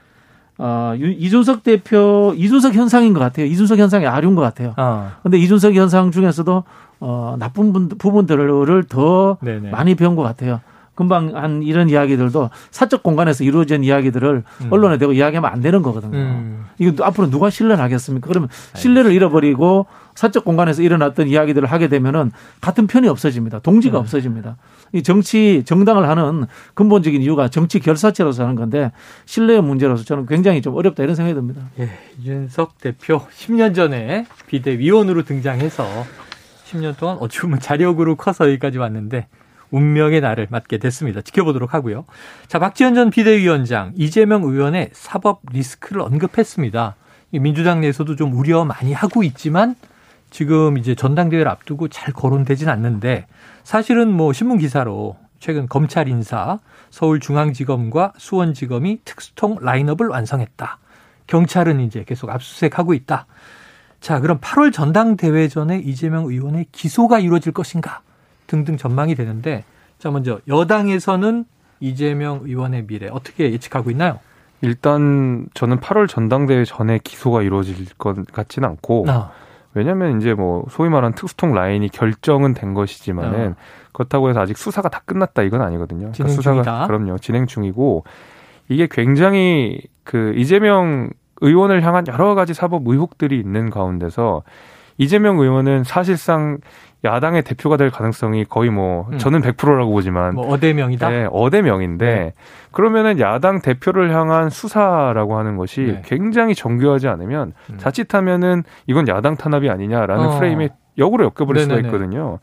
어, 0.57 0.93
이준석 0.97 1.63
대표, 1.63 2.33
이준석 2.37 2.73
현상인 2.73 3.13
것 3.13 3.19
같아요. 3.19 3.45
이준석 3.45 3.77
현상이 3.77 4.07
아류인 4.07 4.35
것 4.35 4.41
같아요. 4.41 4.73
아. 4.77 5.17
근데 5.21 5.37
이준석 5.37 5.73
현상 5.73 6.11
중에서도 6.11 6.63
어, 7.01 7.35
나쁜 7.37 7.73
부분들을 7.89 8.83
더 8.85 9.37
네네. 9.41 9.69
많이 9.69 9.95
배운 9.95 10.15
것 10.15 10.23
같아요. 10.23 10.61
금방 10.95 11.35
한 11.35 11.61
이런 11.61 11.89
이야기들도 11.89 12.49
사적 12.71 13.03
공간에서 13.03 13.43
이루어진 13.43 13.83
이야기들을 13.83 14.43
음. 14.61 14.67
언론에 14.71 14.97
대고 14.97 15.13
이야기하면 15.13 15.51
안 15.51 15.61
되는 15.61 15.81
거거든요. 15.81 16.17
음. 16.17 16.65
이거 16.79 17.03
앞으로 17.03 17.29
누가 17.29 17.49
신뢰를 17.49 17.83
하겠습니까? 17.83 18.27
그러면 18.27 18.49
신뢰를 18.73 19.11
잃어버리고 19.11 19.85
사적 20.15 20.45
공간에서 20.45 20.81
일어났던 20.81 21.27
이야기들을 21.27 21.69
하게 21.69 21.89
되면은 21.89 22.31
같은 22.61 22.87
편이 22.87 23.09
없어집니다. 23.09 23.59
동지가 23.59 23.99
음. 23.99 24.01
없어집니다. 24.01 24.55
이 24.93 25.03
정치 25.03 25.63
정당을 25.65 26.07
하는 26.07 26.45
근본적인 26.73 27.21
이유가 27.21 27.49
정치 27.49 27.79
결사체로서 27.79 28.43
하는 28.43 28.55
건데 28.55 28.93
신뢰의 29.25 29.61
문제로서 29.61 30.05
저는 30.05 30.25
굉장히 30.25 30.61
좀 30.61 30.75
어렵다 30.75 31.03
이런 31.03 31.15
생각이 31.15 31.35
듭니다. 31.35 31.61
예, 31.79 31.89
이준석 32.19 32.79
대표 32.79 33.19
10년 33.27 33.75
전에 33.75 34.25
비대위원으로 34.47 35.23
등장해서 35.23 35.85
10년 36.71 36.97
동안 36.97 37.17
어찌 37.19 37.41
보면 37.41 37.59
자력으로 37.59 38.15
커서 38.15 38.47
여기까지 38.47 38.77
왔는데 38.77 39.27
운명의 39.75 40.21
날을 40.21 40.47
맞게 40.49 40.77
됐습니다. 40.77 41.21
지켜보도록 41.21 41.73
하고요. 41.73 42.05
자, 42.47 42.59
박지원 42.59 42.95
전 42.95 43.09
비대위원장, 43.09 43.91
이재명 43.95 44.43
의원의 44.43 44.91
사법 44.93 45.41
리스크를 45.51 46.01
언급했습니다. 46.01 46.95
민주당 47.33 47.81
내에서도 47.81 48.15
좀 48.15 48.33
우려 48.33 48.63
많이 48.63 48.93
하고 48.93 49.23
있지만 49.23 49.75
지금 50.29 50.77
이제 50.77 50.95
전당대회를 50.95 51.49
앞두고 51.49 51.89
잘 51.89 52.13
거론되진 52.13 52.69
않는데 52.69 53.27
사실은 53.63 54.11
뭐 54.11 54.31
신문 54.31 54.57
기사로 54.57 55.17
최근 55.39 55.67
검찰 55.67 56.07
인사 56.07 56.59
서울중앙지검과 56.91 58.13
수원지검이 58.17 58.99
특수통 59.03 59.57
라인업을 59.59 60.07
완성했다. 60.07 60.79
경찰은 61.27 61.81
이제 61.81 62.05
계속 62.07 62.29
압수수색하고 62.29 62.93
있다. 62.93 63.25
자, 63.99 64.19
그럼 64.19 64.39
8월 64.39 64.71
전당대회 64.71 65.47
전에 65.49 65.79
이재명 65.79 66.25
의원의 66.25 66.67
기소가 66.71 67.19
이루어질 67.19 67.51
것인가 67.51 68.01
등등 68.47 68.77
전망이 68.77 69.15
되는데 69.15 69.63
자, 69.99 70.11
먼저 70.11 70.39
여당에서는 70.47 71.45
이재명 71.79 72.41
의원의 72.43 72.87
미래 72.87 73.07
어떻게 73.11 73.51
예측하고 73.51 73.91
있나요? 73.91 74.19
일단 74.61 75.47
저는 75.53 75.79
8월 75.79 76.07
전당대회 76.07 76.65
전에 76.65 76.99
기소가 77.03 77.41
이루어질 77.41 77.85
것 77.97 78.25
같지는 78.31 78.67
않고 78.69 79.05
아. 79.07 79.31
왜냐하면 79.73 80.19
이제 80.19 80.33
뭐 80.33 80.65
소위 80.69 80.89
말하는 80.89 81.15
특수통 81.15 81.53
라인이 81.53 81.87
결정은 81.89 82.53
된 82.53 82.73
것이지만은 82.73 83.51
아. 83.51 83.55
그렇다고 83.91 84.29
해서 84.29 84.39
아직 84.39 84.57
수사가 84.57 84.89
다 84.89 85.01
끝났다 85.05 85.43
이건 85.43 85.61
아니거든요. 85.61 86.11
그러니까 86.11 86.15
진행 86.15 86.33
수사가 86.33 86.87
그럼요 86.87 87.17
진행 87.17 87.45
중이고 87.45 88.05
이게 88.69 88.87
굉장히 88.89 89.81
그 90.03 90.33
이재명 90.35 91.09
의원을 91.41 91.83
향한 91.83 92.07
여러 92.07 92.35
가지 92.35 92.53
사법 92.53 92.87
의혹들이 92.87 93.37
있는 93.37 93.69
가운데서 93.69 94.43
이재명 94.97 95.39
의원은 95.39 95.83
사실상 95.83 96.59
야당의 97.05 97.43
대표가 97.43 97.77
될 97.77 97.89
가능성이 97.91 98.43
거의 98.43 98.69
뭐 98.69 99.07
음. 99.13 99.17
저는 99.17 99.41
100%라고 99.41 99.91
보지만 99.91 100.35
뭐 100.35 100.47
어대명이다. 100.47 101.09
네, 101.09 101.27
어대명인데 101.31 102.05
네. 102.05 102.33
그러면은 102.71 103.19
야당 103.19 103.61
대표를 103.61 104.13
향한 104.13 104.49
수사라고 104.49 105.37
하는 105.37 105.55
것이 105.55 105.81
네. 105.81 106.01
굉장히 106.03 106.53
정교하지 106.55 107.07
않으면 107.07 107.53
음. 107.69 107.77
자칫하면은 107.77 108.63
이건 108.87 109.07
야당 109.07 109.37
탄압이 109.37 109.69
아니냐라는 109.69 110.25
어. 110.25 110.37
프레임에 110.39 110.69
역으로 110.97 111.23
엮여버릴 111.25 111.61
네네네. 111.67 111.83
수가 111.83 111.87
있거든요. 111.87 112.39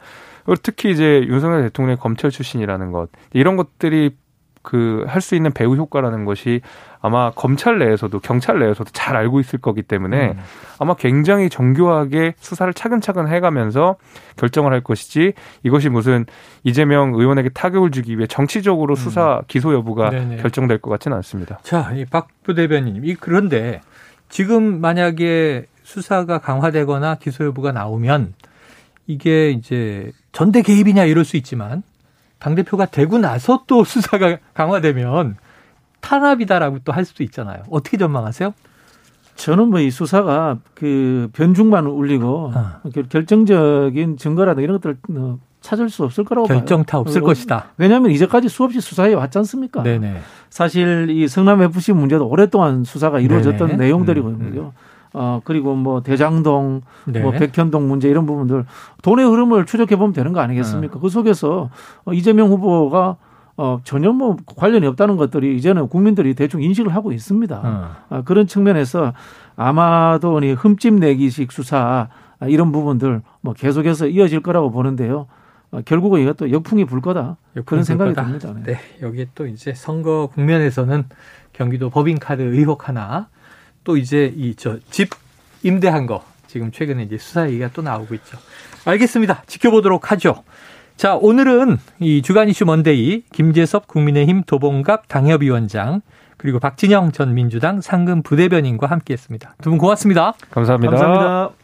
특히 0.62 0.90
이제 0.90 1.22
윤석열 1.26 1.62
대통령의 1.62 1.98
검찰 1.98 2.30
출신이라는 2.30 2.90
것 2.92 3.08
이런 3.32 3.56
것들이 3.56 4.16
그 4.62 5.04
할 5.08 5.20
수 5.20 5.34
있는 5.34 5.52
배후 5.52 5.74
효과라는 5.76 6.24
것이 6.24 6.60
아마 7.02 7.30
검찰 7.32 7.78
내에서도 7.80 8.18
경찰 8.20 8.60
내에서도 8.60 8.88
잘 8.92 9.16
알고 9.16 9.40
있을 9.40 9.58
거기 9.60 9.82
때문에 9.82 10.30
음. 10.30 10.38
아마 10.78 10.94
굉장히 10.94 11.50
정교하게 11.50 12.34
수사를 12.38 12.72
차근차근 12.72 13.26
해가면서 13.28 13.96
결정을 14.36 14.72
할 14.72 14.80
것이지 14.82 15.32
이것이 15.64 15.88
무슨 15.88 16.24
이재명 16.62 17.12
의원에게 17.14 17.48
타격을 17.50 17.90
주기 17.90 18.16
위해 18.16 18.26
정치적으로 18.28 18.94
음. 18.94 18.96
수사 18.96 19.42
기소 19.48 19.74
여부가 19.74 20.10
네네. 20.10 20.36
결정될 20.36 20.78
것 20.78 20.90
같지는 20.90 21.16
않습니다. 21.18 21.58
자, 21.62 21.92
이 21.94 22.04
박 22.04 22.28
부 22.44 22.54
대변인, 22.54 23.04
이 23.04 23.14
그런데 23.14 23.80
지금 24.28 24.80
만약에 24.80 25.66
수사가 25.82 26.38
강화되거나 26.38 27.16
기소 27.16 27.44
여부가 27.44 27.72
나오면 27.72 28.34
이게 29.06 29.50
이제 29.50 30.12
전대 30.32 30.62
개입이냐 30.62 31.04
이럴 31.04 31.24
수 31.24 31.36
있지만 31.36 31.82
당 32.38 32.54
대표가 32.54 32.86
되고 32.86 33.18
나서 33.18 33.64
또 33.66 33.82
수사가 33.84 34.38
강화되면 34.54 35.36
탄압이다라고 36.02 36.80
또 36.80 36.92
할 36.92 37.04
수도 37.06 37.22
있잖아요. 37.24 37.62
어떻게 37.70 37.96
전망하세요? 37.96 38.52
저는 39.36 39.68
뭐 39.68 39.80
이 39.80 39.90
수사가 39.90 40.58
그 40.74 41.30
변중만 41.32 41.86
울리고 41.86 42.52
아. 42.54 42.80
결정적인 43.08 44.18
증거라든가 44.18 44.62
이런 44.62 44.78
것들 44.78 44.98
어, 45.16 45.38
찾을 45.62 45.88
수 45.88 46.04
없을 46.04 46.24
거라고 46.24 46.48
결정타 46.48 46.98
봐요. 46.98 47.00
없을 47.00 47.22
어, 47.22 47.26
것이다. 47.26 47.66
왜냐하면 47.78 48.10
이제까지 48.10 48.48
수없이 48.50 48.80
수사해 48.80 49.14
왔지 49.14 49.38
않습니까? 49.38 49.82
네네. 49.82 50.18
사실 50.50 51.08
이 51.08 51.26
성남 51.28 51.62
FC 51.62 51.92
문제도 51.94 52.26
오랫동안 52.26 52.84
수사가 52.84 53.20
이루어졌던 53.20 53.68
네네. 53.68 53.84
내용들이거든요. 53.84 54.60
음, 54.60 54.66
음. 54.66 54.70
어 55.14 55.40
그리고 55.44 55.74
뭐 55.74 56.02
대장동, 56.02 56.80
네. 57.06 57.20
뭐 57.20 57.32
백현동 57.32 57.86
문제 57.86 58.08
이런 58.08 58.24
부분들 58.26 58.64
돈의 59.02 59.26
흐름을 59.26 59.66
추적해 59.66 59.96
보면 59.96 60.12
되는 60.14 60.32
거 60.32 60.40
아니겠습니까? 60.40 60.98
음. 60.98 61.00
그 61.00 61.08
속에서 61.08 61.70
어, 62.04 62.12
이재명 62.12 62.48
후보가 62.48 63.16
어, 63.56 63.80
전혀 63.84 64.12
뭐 64.12 64.36
관련이 64.46 64.86
없다는 64.86 65.16
것들이 65.16 65.56
이제는 65.56 65.88
국민들이 65.88 66.34
대충 66.34 66.62
인식을 66.62 66.94
하고 66.94 67.12
있습니다. 67.12 67.60
어. 67.62 67.96
아, 68.08 68.22
그런 68.22 68.46
측면에서 68.46 69.12
아마도 69.56 70.40
흠집 70.40 70.94
내기식 70.94 71.52
수사 71.52 72.08
아, 72.40 72.46
이런 72.46 72.72
부분들 72.72 73.22
뭐 73.40 73.52
계속해서 73.54 74.08
이어질 74.08 74.40
거라고 74.42 74.70
보는데요. 74.70 75.26
어, 75.70 75.80
결국은 75.84 76.20
이것도 76.22 76.50
역풍이 76.50 76.84
불 76.86 77.00
거다. 77.00 77.36
역풍이 77.56 77.64
그런 77.64 77.84
생각이 77.84 78.14
거다. 78.14 78.26
듭니다. 78.26 78.52
네. 78.64 78.72
네. 78.74 78.80
여기에 79.02 79.28
또 79.34 79.46
이제 79.46 79.74
선거 79.74 80.28
국면에서는 80.34 81.04
경기도 81.52 81.90
법인카드 81.90 82.42
의혹 82.42 82.88
하나 82.88 83.28
또 83.84 83.96
이제 83.96 84.32
이 84.36 84.54
저 84.54 84.78
집 84.90 85.10
임대한 85.62 86.06
거 86.06 86.24
지금 86.46 86.70
최근에 86.72 87.04
이제 87.04 87.16
수사 87.18 87.46
얘기가 87.48 87.70
또 87.72 87.82
나오고 87.82 88.14
있죠. 88.16 88.36
알겠습니다. 88.84 89.44
지켜보도록 89.46 90.10
하죠. 90.12 90.42
자, 90.96 91.16
오늘은 91.16 91.78
이 92.00 92.22
주간 92.22 92.48
이슈 92.48 92.64
먼데이 92.64 93.22
김재섭 93.32 93.88
국민의힘 93.88 94.42
도봉갑 94.44 95.08
당협위원장 95.08 96.00
그리고 96.36 96.58
박진영 96.58 97.12
전 97.12 97.34
민주당 97.34 97.80
상금 97.80 98.22
부대변인과 98.22 98.86
함께했습니다. 98.88 99.54
두 99.62 99.70
분 99.70 99.78
고맙습니다. 99.78 100.34
감사합니다. 100.50 100.90
감사합니다. 100.96 101.54